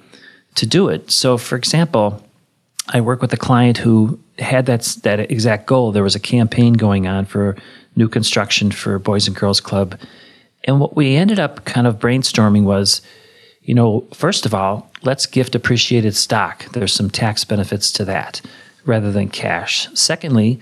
to 0.56 0.66
do 0.68 0.88
it. 0.90 1.10
So, 1.10 1.38
for 1.38 1.56
example, 1.56 2.24
I 2.90 3.02
work 3.02 3.22
with 3.22 3.34
a 3.34 3.38
client 3.38 3.78
who 3.78 4.20
had 4.38 4.68
that 4.68 4.84
that 5.02 5.32
exact 5.32 5.66
goal. 5.66 5.92
There 5.92 6.04
was 6.04 6.16
a 6.16 6.20
campaign 6.20 6.74
going 6.74 7.08
on 7.08 7.26
for 7.26 7.56
new 7.96 8.08
construction 8.08 8.70
for 8.72 9.00
Boys 9.00 9.28
and 9.28 9.36
Girls 9.36 9.60
Club, 9.60 10.00
and 10.66 10.80
what 10.80 10.96
we 10.96 11.16
ended 11.16 11.40
up 11.40 11.64
kind 11.64 11.88
of 11.88 12.00
brainstorming 12.00 12.64
was, 12.64 13.02
you 13.62 13.74
know, 13.74 14.02
first 14.14 14.46
of 14.46 14.54
all, 14.54 14.92
let's 15.04 15.26
gift 15.26 15.56
appreciated 15.56 16.16
stock. 16.16 16.66
There's 16.74 16.92
some 16.94 17.10
tax 17.10 17.46
benefits 17.46 17.92
to 17.94 18.06
that 18.06 18.42
rather 18.86 19.12
than 19.12 19.30
cash. 19.30 19.88
Secondly, 19.94 20.60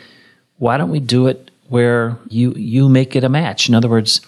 why 0.58 0.78
don't 0.78 0.90
we 0.90 1.00
do 1.00 1.28
it 1.28 1.50
where 1.70 2.18
you 2.30 2.54
you 2.54 2.88
make 2.90 3.16
it 3.16 3.24
a 3.24 3.30
match? 3.30 3.68
In 3.68 3.76
other 3.76 3.90
words, 3.90 4.22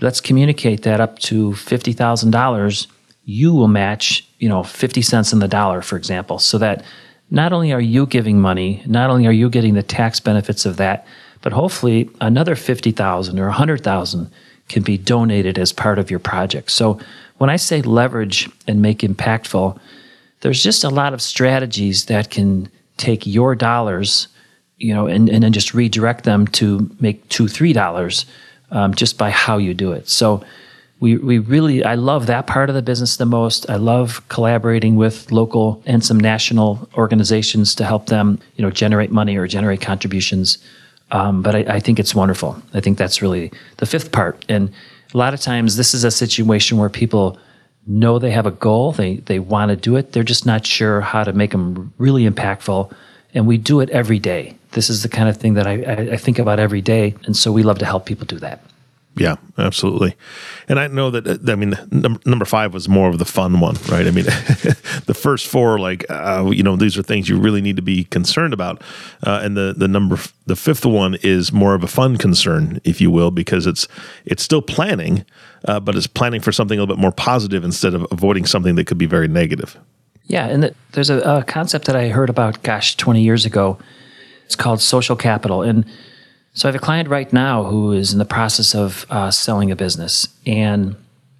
let's 0.00 0.20
communicate 0.20 0.82
that 0.82 1.00
up 1.00 1.18
to 1.20 1.54
fifty 1.54 1.92
thousand 1.92 2.32
dollars, 2.32 2.88
you 3.24 3.54
will 3.54 3.68
match, 3.68 4.26
you 4.38 4.48
know, 4.48 4.62
fifty 4.62 5.02
cents 5.02 5.32
in 5.32 5.38
the 5.38 5.48
dollar, 5.48 5.80
for 5.82 5.96
example, 5.96 6.38
so 6.38 6.58
that 6.58 6.84
not 7.30 7.52
only 7.52 7.72
are 7.72 7.80
you 7.80 8.06
giving 8.06 8.40
money, 8.40 8.82
not 8.86 9.08
only 9.08 9.26
are 9.26 9.32
you 9.32 9.48
getting 9.48 9.72
the 9.72 9.82
tax 9.82 10.20
benefits 10.20 10.66
of 10.66 10.76
that, 10.76 11.06
but 11.40 11.52
hopefully 11.52 12.10
another 12.20 12.54
50,000 12.54 13.38
or 13.38 13.46
100,000 13.46 14.30
can 14.72 14.82
be 14.82 14.98
donated 14.98 15.58
as 15.58 15.72
part 15.72 15.98
of 15.98 16.10
your 16.10 16.18
project. 16.18 16.70
So 16.70 16.98
when 17.38 17.50
I 17.50 17.56
say 17.56 17.82
leverage 17.82 18.48
and 18.66 18.82
make 18.82 19.00
impactful, 19.00 19.78
there's 20.40 20.62
just 20.62 20.84
a 20.84 20.88
lot 20.88 21.14
of 21.14 21.22
strategies 21.22 22.06
that 22.06 22.30
can 22.30 22.68
take 22.96 23.26
your 23.26 23.54
dollars, 23.54 24.28
you 24.78 24.94
know, 24.94 25.06
and, 25.06 25.28
and 25.28 25.42
then 25.42 25.52
just 25.52 25.74
redirect 25.74 26.24
them 26.24 26.46
to 26.46 26.90
make 27.00 27.28
two, 27.28 27.48
three 27.48 27.72
dollars 27.72 28.26
um, 28.70 28.94
just 28.94 29.18
by 29.18 29.30
how 29.30 29.58
you 29.58 29.74
do 29.74 29.92
it. 29.92 30.08
So 30.08 30.42
we, 31.00 31.16
we 31.16 31.38
really 31.38 31.84
I 31.84 31.96
love 31.96 32.26
that 32.26 32.46
part 32.46 32.70
of 32.70 32.74
the 32.76 32.82
business 32.82 33.16
the 33.16 33.26
most. 33.26 33.68
I 33.68 33.76
love 33.76 34.22
collaborating 34.28 34.96
with 34.96 35.32
local 35.32 35.82
and 35.84 36.04
some 36.04 36.18
national 36.18 36.88
organizations 36.94 37.74
to 37.74 37.84
help 37.84 38.06
them, 38.06 38.38
you 38.56 38.62
know, 38.62 38.70
generate 38.70 39.10
money 39.10 39.36
or 39.36 39.46
generate 39.46 39.80
contributions. 39.80 40.58
Um, 41.12 41.42
but 41.42 41.54
I, 41.54 41.76
I 41.76 41.80
think 41.80 42.00
it's 42.00 42.14
wonderful. 42.14 42.60
I 42.74 42.80
think 42.80 42.98
that's 42.98 43.22
really 43.22 43.52
the 43.76 43.86
fifth 43.86 44.12
part. 44.12 44.44
And 44.48 44.72
a 45.14 45.18
lot 45.18 45.34
of 45.34 45.40
times 45.40 45.76
this 45.76 45.94
is 45.94 46.04
a 46.04 46.10
situation 46.10 46.78
where 46.78 46.88
people 46.88 47.38
know 47.86 48.18
they 48.18 48.30
have 48.30 48.46
a 48.46 48.50
goal, 48.50 48.92
they 48.92 49.16
they 49.16 49.38
want 49.38 49.68
to 49.70 49.76
do 49.76 49.96
it, 49.96 50.12
they're 50.12 50.22
just 50.22 50.46
not 50.46 50.64
sure 50.66 51.00
how 51.00 51.24
to 51.24 51.32
make 51.32 51.50
them 51.50 51.92
really 51.98 52.28
impactful. 52.28 52.92
And 53.34 53.46
we 53.46 53.58
do 53.58 53.80
it 53.80 53.90
every 53.90 54.18
day. 54.18 54.56
This 54.72 54.88
is 54.88 55.02
the 55.02 55.08
kind 55.08 55.28
of 55.28 55.36
thing 55.36 55.54
that 55.54 55.66
I, 55.66 55.82
I, 55.82 55.96
I 56.12 56.16
think 56.16 56.38
about 56.38 56.58
every 56.58 56.80
day. 56.80 57.14
And 57.24 57.36
so 57.36 57.50
we 57.52 57.62
love 57.62 57.78
to 57.78 57.86
help 57.86 58.06
people 58.06 58.26
do 58.26 58.38
that. 58.38 58.62
Yeah, 59.14 59.36
absolutely. 59.58 60.16
And 60.68 60.80
I 60.80 60.86
know 60.86 61.10
that, 61.10 61.26
uh, 61.26 61.52
I 61.52 61.54
mean, 61.54 61.76
number, 61.90 62.18
number 62.24 62.44
five 62.46 62.72
was 62.72 62.88
more 62.88 63.10
of 63.10 63.18
the 63.18 63.26
fun 63.26 63.60
one, 63.60 63.76
right? 63.90 64.06
I 64.06 64.10
mean, 64.10 64.24
the 65.04 65.16
first 65.18 65.46
four, 65.46 65.78
like, 65.78 66.06
uh, 66.08 66.50
you 66.50 66.62
know, 66.62 66.76
these 66.76 66.96
are 66.96 67.02
things 67.02 67.28
you 67.28 67.38
really 67.38 67.60
need 67.60 67.76
to 67.76 67.82
be 67.82 68.04
concerned 68.04 68.54
about. 68.54 68.80
Uh, 69.22 69.40
and 69.42 69.54
the, 69.54 69.74
the 69.76 69.86
number, 69.86 70.18
the 70.46 70.56
fifth 70.56 70.86
one 70.86 71.16
is 71.22 71.52
more 71.52 71.74
of 71.74 71.84
a 71.84 71.86
fun 71.86 72.16
concern, 72.16 72.80
if 72.84 73.02
you 73.02 73.10
will, 73.10 73.30
because 73.30 73.66
it's, 73.66 73.86
it's 74.24 74.42
still 74.42 74.62
planning, 74.62 75.26
uh, 75.66 75.78
but 75.78 75.94
it's 75.94 76.06
planning 76.06 76.40
for 76.40 76.50
something 76.50 76.78
a 76.78 76.82
little 76.82 76.96
bit 76.96 77.00
more 77.00 77.12
positive 77.12 77.64
instead 77.64 77.92
of 77.92 78.06
avoiding 78.10 78.46
something 78.46 78.76
that 78.76 78.86
could 78.86 78.98
be 78.98 79.06
very 79.06 79.28
negative. 79.28 79.78
Yeah. 80.24 80.46
And 80.46 80.62
the, 80.62 80.74
there's 80.92 81.10
a, 81.10 81.18
a 81.18 81.44
concept 81.44 81.84
that 81.84 81.96
I 81.96 82.08
heard 82.08 82.30
about, 82.30 82.62
gosh, 82.62 82.96
20 82.96 83.22
years 83.22 83.44
ago. 83.44 83.78
It's 84.46 84.56
called 84.56 84.80
social 84.80 85.16
capital. 85.16 85.60
And 85.62 85.84
so 86.54 86.68
I 86.68 86.72
have 86.72 86.80
a 86.80 86.84
client 86.84 87.08
right 87.08 87.32
now 87.32 87.64
who 87.64 87.92
is 87.92 88.12
in 88.12 88.18
the 88.18 88.24
process 88.24 88.74
of 88.74 89.06
uh, 89.08 89.30
selling 89.30 89.70
a 89.70 89.76
business, 89.76 90.28
and 90.46 90.96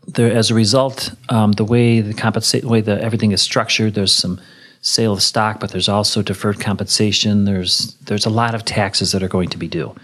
there, 0.09 0.33
as 0.33 0.51
a 0.51 0.55
result, 0.55 1.13
um, 1.29 1.53
the 1.53 1.65
way 1.65 2.01
the 2.01 2.15
compensate, 2.15 2.63
the 2.63 2.69
way 2.69 2.81
the 2.81 3.01
everything 3.03 3.33
is 3.33 3.43
structured, 3.43 3.95
there's 3.95 4.13
some 4.13 4.41
sale 4.81 5.13
of 5.13 5.23
stock, 5.23 5.61
but 5.61 5.71
there's 5.71 5.89
also 5.89 6.23
deferred 6.23 6.61
compensation. 6.61 7.45
There's 7.45 7.95
there's 8.07 8.27
a 8.27 8.31
lot 8.31 8.55
of 8.55 8.65
taxes 8.65 9.13
that 9.13 9.23
are 9.23 9.29
going 9.29 9.51
to 9.51 9.59
be 9.59 9.69
due, 9.69 9.95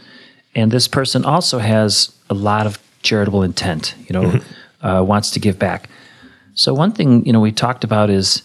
and 0.55 0.71
this 0.71 0.87
person 0.87 1.25
also 1.25 1.59
has 1.59 2.13
a 2.29 2.35
lot 2.35 2.67
of 2.67 2.79
charitable 3.03 3.43
intent. 3.43 3.95
You 4.07 4.13
know, 4.13 4.23
mm-hmm. 4.31 4.87
uh, 4.87 5.03
wants 5.03 5.31
to 5.33 5.41
give 5.41 5.59
back. 5.59 5.89
So 6.55 6.75
one 6.75 6.93
thing 6.93 7.25
you 7.25 7.33
know 7.33 7.41
we 7.41 7.53
talked 7.53 7.83
about 7.83 8.11
is 8.11 8.43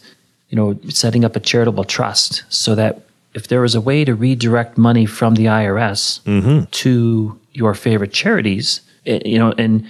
you 0.49 0.55
know 0.55 0.79
setting 0.89 1.25
up 1.25 1.35
a 1.35 1.39
charitable 1.39 1.83
trust 1.83 2.43
so 2.49 2.73
that 2.75 3.01
if 3.33 3.47
there 3.47 3.61
was 3.61 3.75
a 3.75 3.81
way 3.81 4.05
to 4.05 4.13
redirect 4.15 4.77
money 4.77 5.05
from 5.05 5.35
the 5.35 5.45
IRS 5.45 6.21
Mm-hmm. 6.23 6.65
to 6.71 7.39
your 7.53 7.73
favorite 7.73 8.13
charities, 8.13 8.81
you 9.05 9.37
know, 9.37 9.53
and 9.57 9.85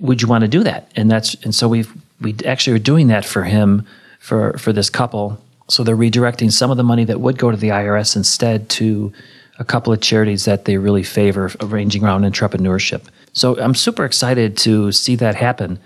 would 0.00 0.22
you 0.22 0.28
want 0.28 0.42
to 0.42 0.48
do 0.48 0.62
that? 0.64 0.90
And 0.96 1.10
that's 1.10 1.34
and 1.44 1.54
so 1.54 1.68
we've 1.68 1.92
we 2.20 2.34
actually 2.44 2.74
are 2.76 2.82
doing 2.82 3.08
that 3.08 3.24
for 3.24 3.44
him 3.44 3.86
for 4.18 4.56
for 4.58 4.72
this 4.72 4.90
couple. 4.90 5.38
So 5.68 5.82
they're 5.82 5.96
redirecting 5.96 6.52
some 6.52 6.70
of 6.70 6.76
the 6.76 6.84
money 6.84 7.04
that 7.04 7.20
would 7.20 7.38
go 7.38 7.50
to 7.50 7.56
the 7.56 7.68
IRS 7.70 8.16
instead 8.16 8.68
to 8.70 9.12
a 9.58 9.64
couple 9.64 9.92
of 9.92 10.00
charities 10.00 10.44
that 10.44 10.64
they 10.64 10.76
really 10.76 11.02
favor, 11.02 11.50
ranging 11.62 12.04
around 12.04 12.22
entrepreneurship. 12.22 13.02
So 13.32 13.58
I'm 13.58 13.74
super 13.74 14.04
excited 14.04 14.56
to 14.58 14.92
see 14.92 15.16
that 15.16 15.34
happen. 15.34 15.78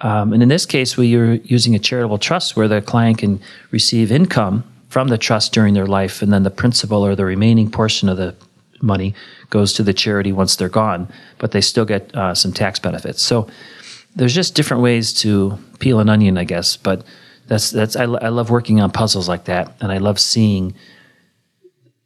Um, 0.00 0.32
and 0.32 0.42
in 0.42 0.48
this 0.48 0.66
case, 0.66 0.96
we 0.96 1.14
are 1.16 1.34
using 1.44 1.74
a 1.74 1.78
charitable 1.78 2.18
trust 2.18 2.56
where 2.56 2.68
the 2.68 2.82
client 2.82 3.18
can 3.18 3.40
receive 3.70 4.10
income 4.12 4.64
from 4.94 5.08
the 5.08 5.18
trust 5.18 5.52
during 5.52 5.74
their 5.74 5.88
life, 5.88 6.22
and 6.22 6.32
then 6.32 6.44
the 6.44 6.52
principal 6.52 7.04
or 7.04 7.16
the 7.16 7.24
remaining 7.24 7.68
portion 7.68 8.08
of 8.08 8.16
the 8.16 8.32
money 8.80 9.12
goes 9.50 9.72
to 9.72 9.82
the 9.82 9.92
charity 9.92 10.30
once 10.30 10.54
they're 10.54 10.68
gone, 10.68 11.08
but 11.38 11.50
they 11.50 11.60
still 11.60 11.84
get 11.84 12.14
uh, 12.14 12.32
some 12.32 12.52
tax 12.52 12.78
benefits. 12.78 13.20
So 13.20 13.48
there's 14.14 14.36
just 14.36 14.54
different 14.54 14.84
ways 14.84 15.12
to 15.14 15.58
peel 15.80 15.98
an 15.98 16.08
onion, 16.08 16.38
I 16.38 16.44
guess. 16.44 16.76
But 16.76 17.02
that's 17.48 17.72
that's 17.72 17.96
I, 17.96 18.04
I 18.04 18.28
love 18.28 18.50
working 18.50 18.80
on 18.80 18.92
puzzles 18.92 19.28
like 19.28 19.46
that, 19.46 19.76
and 19.80 19.90
I 19.90 19.98
love 19.98 20.20
seeing 20.20 20.76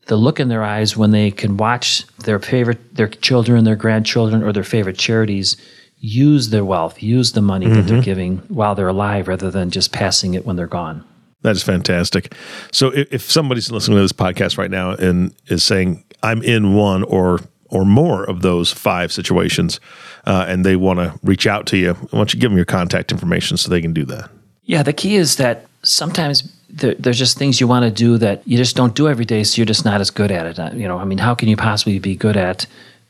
the 0.06 0.16
look 0.16 0.40
in 0.40 0.48
their 0.48 0.64
eyes 0.64 0.96
when 0.96 1.10
they 1.10 1.30
can 1.30 1.58
watch 1.58 2.06
their 2.24 2.38
favorite 2.38 2.94
their 2.96 3.08
children, 3.08 3.64
their 3.64 3.76
grandchildren, 3.76 4.42
or 4.42 4.50
their 4.54 4.64
favorite 4.64 4.96
charities 4.96 5.58
use 5.98 6.48
their 6.48 6.64
wealth, 6.64 7.02
use 7.02 7.32
the 7.32 7.42
money 7.42 7.68
that 7.68 7.82
they're 7.82 8.00
giving 8.00 8.38
while 8.48 8.74
they're 8.74 8.88
alive, 8.88 9.28
rather 9.28 9.50
than 9.50 9.68
just 9.68 9.92
passing 9.92 10.32
it 10.32 10.46
when 10.46 10.56
they're 10.56 10.66
gone. 10.66 11.04
That 11.42 11.52
is 11.56 11.62
fantastic. 11.62 12.34
So 12.72 12.88
if, 12.88 13.12
if 13.12 13.22
somebody's 13.22 13.70
listening 13.70 13.96
to 13.96 14.02
this 14.02 14.12
podcast 14.12 14.58
right 14.58 14.70
now 14.70 14.90
and 14.92 15.34
is 15.46 15.62
saying, 15.62 16.04
I'm 16.22 16.42
in 16.42 16.74
one 16.74 17.02
or 17.04 17.40
or 17.70 17.84
more 17.84 18.24
of 18.24 18.40
those 18.40 18.72
five 18.72 19.12
situations, 19.12 19.78
uh, 20.26 20.46
and 20.48 20.64
they 20.64 20.74
want 20.74 20.98
to 20.98 21.12
reach 21.22 21.46
out 21.46 21.66
to 21.66 21.76
you, 21.76 21.92
why 21.92 22.08
don't 22.18 22.32
you 22.32 22.40
give 22.40 22.50
them 22.50 22.56
your 22.56 22.64
contact 22.64 23.12
information 23.12 23.58
so 23.58 23.68
they 23.68 23.82
can 23.82 23.92
do 23.92 24.06
that? 24.06 24.30
Yeah, 24.64 24.82
the 24.82 24.94
key 24.94 25.16
is 25.16 25.36
that 25.36 25.66
sometimes 25.82 26.50
there, 26.70 26.94
there's 26.94 27.18
just 27.18 27.36
things 27.36 27.60
you 27.60 27.68
want 27.68 27.84
to 27.84 27.90
do 27.90 28.16
that 28.18 28.46
you 28.48 28.56
just 28.56 28.74
don't 28.74 28.94
do 28.94 29.06
every 29.06 29.26
day, 29.26 29.44
so 29.44 29.58
you're 29.58 29.66
just 29.66 29.84
not 29.84 30.00
as 30.00 30.10
good 30.10 30.30
at 30.30 30.46
it. 30.46 30.58
Uh, 30.58 30.70
You 30.74 30.88
know, 30.88 30.98
I 30.98 31.04
mean, 31.04 31.18
how 31.18 31.34
can 31.34 31.48
you 31.48 31.56
possibly 31.56 31.98
be 31.98 32.16
good 32.16 32.36
at 32.38 32.66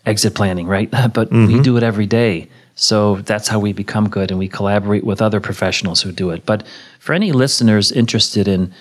exit 0.07 0.35
planning, 0.35 0.67
right? 0.67 0.91
but 1.13 1.31
we 1.31 1.61
do 1.61 1.77
it 1.77 1.83
every 1.83 2.07
day. 2.07 2.49
So 2.81 3.17
that's 3.17 3.49
how 3.49 3.59
we 3.59 3.73
become 3.73 4.09
good 4.09 4.31
and 4.31 4.39
we 4.39 4.47
collaborate 4.47 5.03
with 5.03 5.21
other 5.21 5.41
professionals 5.41 6.01
who 6.01 6.13
do 6.13 6.31
it. 6.31 6.47
But 6.47 6.65
for 7.01 7.13
any 7.13 7.33
listeners 7.33 7.91
interested 7.91 8.47
in 8.47 8.73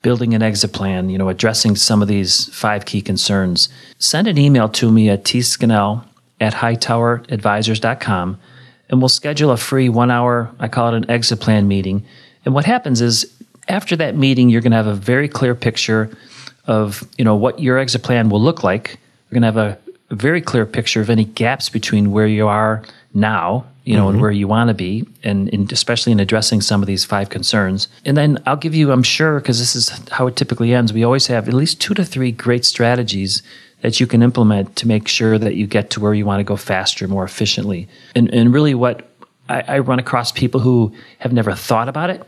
building 0.00 0.32
an 0.32 0.42
exit 0.42 0.72
plan, 0.72 1.10
you 1.10 1.18
know, 1.18 1.28
addressing 1.28 1.76
some 1.76 2.00
of 2.00 2.08
these 2.08 2.46
five 2.54 2.86
key 2.86 3.02
concerns, 3.02 3.68
send 3.98 4.26
an 4.26 4.38
email 4.38 4.70
to 4.70 4.90
me 4.90 5.10
at 5.10 5.24
tscannell 5.24 6.02
at 6.40 6.54
hightoweradvisors.com 6.54 8.40
and 8.88 9.00
we'll 9.02 9.08
schedule 9.10 9.50
a 9.50 9.58
free 9.58 9.90
one 9.90 10.10
hour, 10.10 10.50
I 10.58 10.68
call 10.68 10.88
it 10.88 10.96
an 10.96 11.10
exit 11.10 11.40
plan 11.40 11.68
meeting. 11.68 12.06
And 12.46 12.54
what 12.54 12.64
happens 12.64 13.02
is 13.02 13.30
after 13.68 13.96
that 13.96 14.16
meeting, 14.16 14.48
you're 14.48 14.62
going 14.62 14.72
to 14.72 14.78
have 14.78 14.86
a 14.86 14.94
very 14.94 15.28
clear 15.28 15.54
picture 15.54 16.10
of, 16.64 17.06
you 17.18 17.24
know, 17.24 17.36
what 17.36 17.60
your 17.60 17.76
exit 17.76 18.02
plan 18.02 18.30
will 18.30 18.40
look 18.40 18.64
like. 18.64 18.98
You're 19.30 19.40
going 19.40 19.52
to 19.52 19.60
have 19.60 19.78
a, 19.78 19.78
a 20.10 20.14
very 20.14 20.40
clear 20.40 20.64
picture 20.64 21.02
of 21.02 21.10
any 21.10 21.24
gaps 21.26 21.68
between 21.68 22.12
where 22.12 22.26
you 22.26 22.48
are 22.48 22.82
now, 23.14 23.66
you 23.84 23.96
know, 23.96 24.08
and 24.08 24.14
mm-hmm. 24.14 24.22
where 24.22 24.30
you 24.30 24.46
want 24.46 24.68
to 24.68 24.74
be, 24.74 25.06
and, 25.22 25.52
and 25.52 25.70
especially 25.72 26.12
in 26.12 26.20
addressing 26.20 26.60
some 26.60 26.82
of 26.82 26.86
these 26.86 27.04
five 27.04 27.28
concerns. 27.28 27.88
And 28.04 28.16
then 28.16 28.42
I'll 28.46 28.56
give 28.56 28.74
you, 28.74 28.92
I'm 28.92 29.02
sure, 29.02 29.40
because 29.40 29.58
this 29.58 29.74
is 29.74 29.88
how 30.10 30.28
it 30.28 30.36
typically 30.36 30.72
ends, 30.72 30.92
we 30.92 31.04
always 31.04 31.26
have 31.26 31.48
at 31.48 31.54
least 31.54 31.80
two 31.80 31.94
to 31.94 32.04
three 32.04 32.30
great 32.30 32.64
strategies 32.64 33.42
that 33.80 33.98
you 33.98 34.06
can 34.06 34.22
implement 34.22 34.76
to 34.76 34.86
make 34.86 35.08
sure 35.08 35.38
that 35.38 35.56
you 35.56 35.66
get 35.66 35.90
to 35.90 36.00
where 36.00 36.14
you 36.14 36.24
want 36.24 36.38
to 36.38 36.44
go 36.44 36.56
faster, 36.56 37.08
more 37.08 37.24
efficiently. 37.24 37.88
And, 38.14 38.32
and 38.32 38.54
really, 38.54 38.74
what 38.74 39.10
I, 39.48 39.62
I 39.66 39.78
run 39.80 39.98
across 39.98 40.30
people 40.30 40.60
who 40.60 40.94
have 41.18 41.32
never 41.32 41.52
thought 41.54 41.88
about 41.88 42.08
it. 42.08 42.22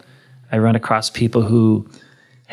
I 0.50 0.58
run 0.58 0.74
across 0.74 1.10
people 1.10 1.42
who 1.42 1.88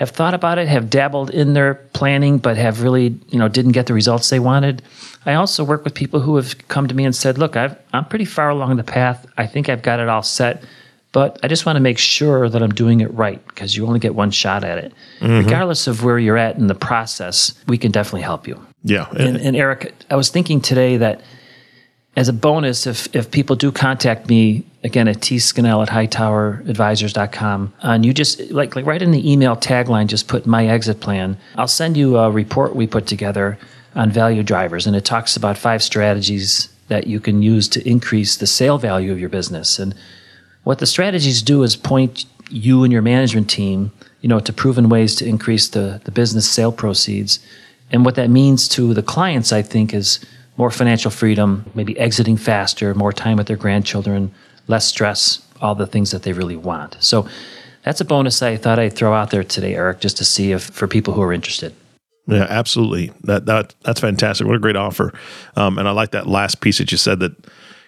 have 0.01 0.09
thought 0.09 0.33
about 0.33 0.57
it, 0.57 0.67
have 0.67 0.89
dabbled 0.89 1.29
in 1.29 1.53
their 1.53 1.75
planning, 1.93 2.39
but 2.39 2.57
have 2.57 2.81
really, 2.81 3.19
you 3.29 3.37
know, 3.37 3.47
didn't 3.47 3.73
get 3.73 3.85
the 3.85 3.93
results 3.93 4.31
they 4.31 4.39
wanted. 4.39 4.81
I 5.27 5.35
also 5.35 5.63
work 5.63 5.83
with 5.83 5.93
people 5.93 6.19
who 6.19 6.37
have 6.37 6.67
come 6.69 6.87
to 6.87 6.95
me 6.95 7.05
and 7.05 7.15
said, 7.15 7.37
"Look, 7.37 7.55
I've, 7.55 7.77
I'm 7.93 8.05
pretty 8.05 8.25
far 8.25 8.49
along 8.49 8.77
the 8.77 8.83
path. 8.83 9.27
I 9.37 9.45
think 9.45 9.69
I've 9.69 9.83
got 9.83 9.99
it 9.99 10.09
all 10.09 10.23
set, 10.23 10.63
but 11.11 11.39
I 11.43 11.47
just 11.47 11.67
want 11.67 11.75
to 11.75 11.81
make 11.81 11.99
sure 11.99 12.49
that 12.49 12.63
I'm 12.63 12.71
doing 12.71 13.01
it 13.01 13.13
right 13.13 13.45
because 13.45 13.77
you 13.77 13.85
only 13.85 13.99
get 13.99 14.15
one 14.15 14.31
shot 14.31 14.63
at 14.63 14.79
it. 14.79 14.91
Mm-hmm. 15.19 15.45
Regardless 15.45 15.85
of 15.85 16.03
where 16.03 16.17
you're 16.17 16.35
at 16.35 16.57
in 16.57 16.65
the 16.65 16.73
process, 16.73 17.53
we 17.67 17.77
can 17.77 17.91
definitely 17.91 18.23
help 18.23 18.47
you." 18.47 18.59
Yeah. 18.83 19.07
And, 19.11 19.37
and 19.37 19.55
Eric, 19.55 19.93
I 20.09 20.15
was 20.15 20.29
thinking 20.29 20.61
today 20.61 20.97
that 20.97 21.21
as 22.15 22.27
a 22.27 22.33
bonus, 22.33 22.85
if, 22.85 23.13
if 23.15 23.31
people 23.31 23.55
do 23.55 23.71
contact 23.71 24.27
me 24.27 24.65
again 24.83 25.07
at 25.07 25.17
tscannell 25.17 25.81
at 25.81 25.89
hightoweradvisors.com, 25.89 27.73
uh, 27.83 27.87
and 27.87 28.05
you 28.05 28.13
just 28.13 28.51
like, 28.51 28.75
like 28.75 28.85
right 28.85 29.01
in 29.01 29.11
the 29.11 29.31
email 29.31 29.55
tagline, 29.55 30.07
just 30.07 30.27
put 30.27 30.45
my 30.45 30.67
exit 30.67 30.99
plan, 30.99 31.37
I'll 31.55 31.67
send 31.67 31.95
you 31.95 32.17
a 32.17 32.29
report 32.29 32.75
we 32.75 32.85
put 32.85 33.07
together 33.07 33.57
on 33.95 34.11
value 34.11 34.43
drivers. 34.43 34.85
And 34.85 34.95
it 34.95 35.05
talks 35.05 35.37
about 35.37 35.57
five 35.57 35.81
strategies 35.81 36.67
that 36.89 37.07
you 37.07 37.21
can 37.21 37.41
use 37.41 37.69
to 37.69 37.89
increase 37.89 38.35
the 38.35 38.47
sale 38.47 38.77
value 38.77 39.11
of 39.13 39.19
your 39.19 39.29
business. 39.29 39.79
And 39.79 39.95
what 40.63 40.79
the 40.79 40.85
strategies 40.85 41.41
do 41.41 41.63
is 41.63 41.77
point 41.77 42.25
you 42.49 42.83
and 42.83 42.91
your 42.91 43.01
management 43.01 43.49
team, 43.49 43.91
you 44.19 44.27
know, 44.27 44.41
to 44.41 44.51
proven 44.51 44.89
ways 44.89 45.15
to 45.15 45.25
increase 45.25 45.69
the, 45.69 46.01
the 46.03 46.11
business 46.11 46.49
sale 46.49 46.73
proceeds. 46.73 47.39
And 47.89 48.03
what 48.03 48.15
that 48.15 48.29
means 48.29 48.67
to 48.69 48.93
the 48.93 49.01
clients, 49.01 49.53
I 49.53 49.61
think, 49.61 49.93
is 49.93 50.19
more 50.57 50.71
financial 50.71 51.11
freedom, 51.11 51.65
maybe 51.73 51.97
exiting 51.97 52.37
faster, 52.37 52.93
more 52.93 53.13
time 53.13 53.37
with 53.37 53.47
their 53.47 53.57
grandchildren, 53.57 54.33
less 54.67 54.85
stress, 54.85 55.45
all 55.61 55.75
the 55.75 55.87
things 55.87 56.11
that 56.11 56.23
they 56.23 56.33
really 56.33 56.55
want. 56.55 56.97
So 56.99 57.27
that's 57.83 58.01
a 58.01 58.05
bonus 58.05 58.41
I 58.41 58.57
thought 58.57 58.79
I'd 58.79 58.93
throw 58.93 59.13
out 59.13 59.31
there 59.31 59.43
today, 59.43 59.75
Eric, 59.75 59.99
just 59.99 60.17
to 60.17 60.25
see 60.25 60.51
if 60.51 60.63
for 60.63 60.87
people 60.87 61.13
who 61.13 61.21
are 61.21 61.33
interested. 61.33 61.73
Yeah, 62.27 62.45
absolutely. 62.49 63.11
That 63.23 63.45
that 63.47 63.73
that's 63.83 63.99
fantastic. 63.99 64.45
What 64.45 64.55
a 64.55 64.59
great 64.59 64.75
offer. 64.75 65.13
Um, 65.55 65.77
and 65.77 65.87
I 65.87 65.91
like 65.91 66.11
that 66.11 66.27
last 66.27 66.61
piece 66.61 66.77
that 66.77 66.91
you 66.91 66.97
said 66.97 67.19
that 67.19 67.33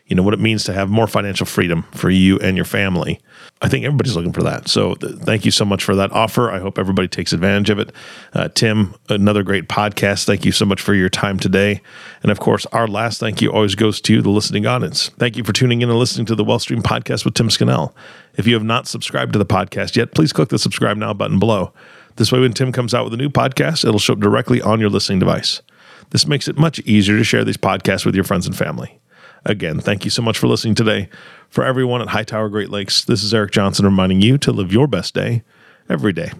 you 0.07 0.15
know 0.15 0.23
what 0.23 0.33
it 0.33 0.39
means 0.39 0.63
to 0.65 0.73
have 0.73 0.89
more 0.89 1.07
financial 1.07 1.45
freedom 1.45 1.83
for 1.91 2.09
you 2.09 2.39
and 2.39 2.57
your 2.57 2.65
family. 2.65 3.19
I 3.63 3.69
think 3.69 3.85
everybody's 3.85 4.15
looking 4.15 4.33
for 4.33 4.43
that. 4.43 4.67
So 4.67 4.95
th- 4.95 5.15
thank 5.19 5.45
you 5.45 5.51
so 5.51 5.63
much 5.63 5.85
for 5.85 5.95
that 5.95 6.11
offer. 6.11 6.51
I 6.51 6.59
hope 6.59 6.77
everybody 6.77 7.07
takes 7.07 7.31
advantage 7.31 7.69
of 7.69 7.79
it. 7.79 7.93
Uh, 8.33 8.49
Tim, 8.49 8.93
another 9.07 9.41
great 9.41 9.69
podcast. 9.69 10.25
Thank 10.25 10.43
you 10.43 10.51
so 10.51 10.65
much 10.65 10.81
for 10.81 10.93
your 10.93 11.07
time 11.07 11.39
today. 11.39 11.81
And 12.23 12.31
of 12.31 12.41
course, 12.41 12.65
our 12.67 12.89
last 12.89 13.21
thank 13.21 13.41
you 13.41 13.53
always 13.53 13.75
goes 13.75 14.01
to 14.01 14.21
the 14.21 14.29
listening 14.29 14.65
audience. 14.65 15.09
Thank 15.17 15.37
you 15.37 15.45
for 15.45 15.53
tuning 15.53 15.81
in 15.81 15.89
and 15.89 15.97
listening 15.97 16.25
to 16.25 16.35
the 16.35 16.43
Wealth 16.43 16.63
Stream 16.63 16.83
podcast 16.83 17.23
with 17.23 17.35
Tim 17.35 17.49
Scannell. 17.49 17.95
If 18.35 18.45
you 18.47 18.53
have 18.53 18.65
not 18.65 18.85
subscribed 18.85 19.31
to 19.31 19.39
the 19.39 19.45
podcast 19.45 19.95
yet, 19.95 20.13
please 20.13 20.33
click 20.33 20.49
the 20.49 20.59
subscribe 20.59 20.97
now 20.97 21.13
button 21.13 21.39
below. 21.39 21.71
This 22.17 22.33
way, 22.33 22.41
when 22.41 22.51
Tim 22.51 22.73
comes 22.73 22.93
out 22.93 23.05
with 23.05 23.13
a 23.13 23.17
new 23.17 23.29
podcast, 23.29 23.85
it'll 23.85 23.97
show 23.97 24.13
up 24.13 24.19
directly 24.19 24.61
on 24.61 24.81
your 24.81 24.89
listening 24.89 25.19
device. 25.19 25.61
This 26.09 26.27
makes 26.27 26.49
it 26.49 26.57
much 26.57 26.79
easier 26.81 27.17
to 27.17 27.23
share 27.23 27.45
these 27.45 27.57
podcasts 27.57 28.05
with 28.05 28.13
your 28.13 28.25
friends 28.25 28.45
and 28.45 28.55
family. 28.57 28.99
Again, 29.45 29.79
thank 29.79 30.05
you 30.05 30.11
so 30.11 30.21
much 30.21 30.37
for 30.37 30.47
listening 30.47 30.75
today. 30.75 31.09
For 31.49 31.63
everyone 31.63 32.01
at 32.01 32.09
Hightower 32.09 32.49
Great 32.49 32.69
Lakes, 32.69 33.03
this 33.03 33.23
is 33.23 33.33
Eric 33.33 33.51
Johnson 33.51 33.85
reminding 33.85 34.21
you 34.21 34.37
to 34.37 34.51
live 34.51 34.71
your 34.71 34.87
best 34.87 35.13
day 35.13 35.43
every 35.89 36.13
day. 36.13 36.31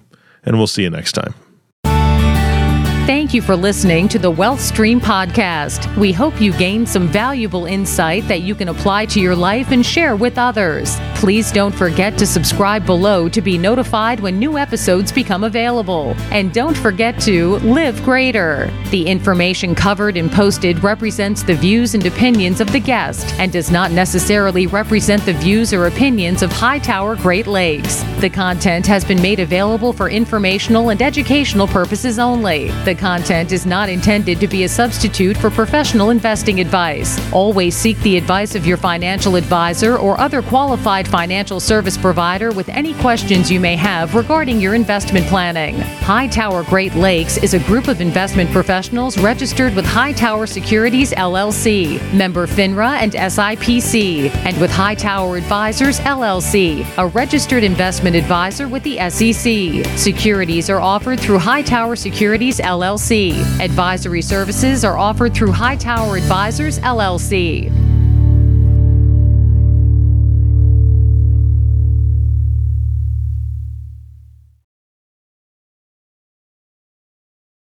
And 0.46 0.58
we'll 0.58 0.68
see 0.68 0.84
you 0.84 0.90
next 0.90 1.12
time. 1.12 1.34
Thank 3.06 3.34
you 3.34 3.42
for 3.42 3.58
listening 3.58 4.08
to 4.08 4.18
the 4.18 4.32
Wealth 4.32 4.62
Stream 4.62 5.02
podcast. 5.02 5.94
We 5.98 6.14
hope 6.14 6.40
you 6.40 6.54
gained 6.54 6.88
some 6.88 7.10
valuable 7.10 7.66
insight 7.66 8.26
that 8.30 8.44
you 8.44 8.56
can 8.56 8.70
apply 8.70 9.08
to 9.08 9.20
your 9.20 9.36
life 9.36 9.72
and 9.72 9.86
share 9.86 10.16
with 10.16 10.38
others. 10.38 10.96
Please 11.16 11.52
don't 11.52 11.76
forget 11.76 12.18
to 12.18 12.26
subscribe 12.26 12.86
below 12.86 13.28
to 13.28 13.42
be 13.42 13.58
notified 13.58 14.22
when 14.22 14.40
new 14.40 14.58
episodes 14.58 15.12
become 15.12 15.44
available. 15.44 16.16
And 16.32 16.54
don't 16.54 16.78
forget 16.78 17.20
to 17.22 17.58
live 17.58 18.02
greater. 18.04 18.72
The 18.90 19.06
information 19.06 19.76
covered 19.76 20.16
and 20.16 20.32
posted 20.32 20.82
represents 20.82 21.44
the 21.44 21.56
views 21.56 21.96
and 21.96 22.06
opinions 22.06 22.62
of 22.62 22.72
the 22.72 22.80
guest 22.80 23.34
and 23.38 23.52
does 23.52 23.70
not 23.70 23.92
necessarily 23.92 24.66
represent 24.68 25.26
the 25.26 25.34
views 25.34 25.74
or 25.74 25.88
opinions 25.88 26.42
of 26.42 26.54
Hightower 26.54 27.18
Great 27.18 27.48
Lakes. 27.48 28.02
The 28.22 28.30
content 28.30 28.88
has 28.88 29.04
been 29.04 29.22
made 29.22 29.42
available 29.42 29.92
for 29.92 30.10
informational 30.10 30.90
and 30.90 31.02
educational 31.02 31.68
purposes 31.68 32.18
only. 32.18 32.70
The 32.86 32.93
the 32.94 33.00
content 33.00 33.52
is 33.52 33.66
not 33.66 33.90
intended 33.90 34.40
to 34.40 34.48
be 34.48 34.66
a 34.66 34.70
substitute 34.70 35.36
for 35.36 35.50
professional 35.50 36.12
investing 36.12 36.60
advice. 36.60 37.20
Always 37.32 37.76
seek 37.76 37.98
the 38.02 38.18
advice 38.18 38.54
of 38.54 38.68
your 38.68 38.78
financial 38.78 39.36
advisor 39.36 39.98
or 39.98 40.20
other 40.20 40.44
qualified 40.44 41.08
financial 41.08 41.60
service 41.60 41.98
provider 41.98 42.52
with 42.52 42.70
any 42.70 42.94
questions 42.96 43.50
you 43.50 43.60
may 43.60 43.76
have 43.76 44.14
regarding 44.14 44.62
your 44.62 44.76
investment 44.76 45.26
planning. 45.26 45.80
Hightower 46.06 46.64
Great 46.66 46.94
Lakes 46.94 47.38
is 47.38 47.56
a 47.56 47.60
group 47.60 47.88
of 47.88 48.00
investment 48.00 48.52
professionals 48.52 49.18
registered 49.18 49.74
with 49.76 49.86
Hightower 49.86 50.46
Securities 50.46 51.12
LLC, 51.14 52.00
member 52.14 52.46
FINRA 52.46 52.98
and 53.02 53.14
SIPC, 53.14 54.30
and 54.46 54.56
with 54.62 54.70
Hightower 54.70 55.38
Advisors 55.38 56.00
LLC, 56.02 56.86
a 57.00 57.08
registered 57.08 57.64
investment 57.64 58.16
advisor 58.16 58.68
with 58.68 58.84
the 58.84 58.98
SEC. 59.10 59.98
Securities 59.98 60.70
are 60.70 60.80
offered 60.80 61.20
through 61.20 61.40
Hightower 61.40 61.96
Securities 61.96 62.60
LLC. 62.84 63.32
Advisory 63.62 64.22
services 64.22 64.84
are 64.84 64.98
offered 64.98 65.34
through 65.34 65.54
Hightower 65.54 66.18
Advisors 66.18 66.80
LLC. 66.80 67.83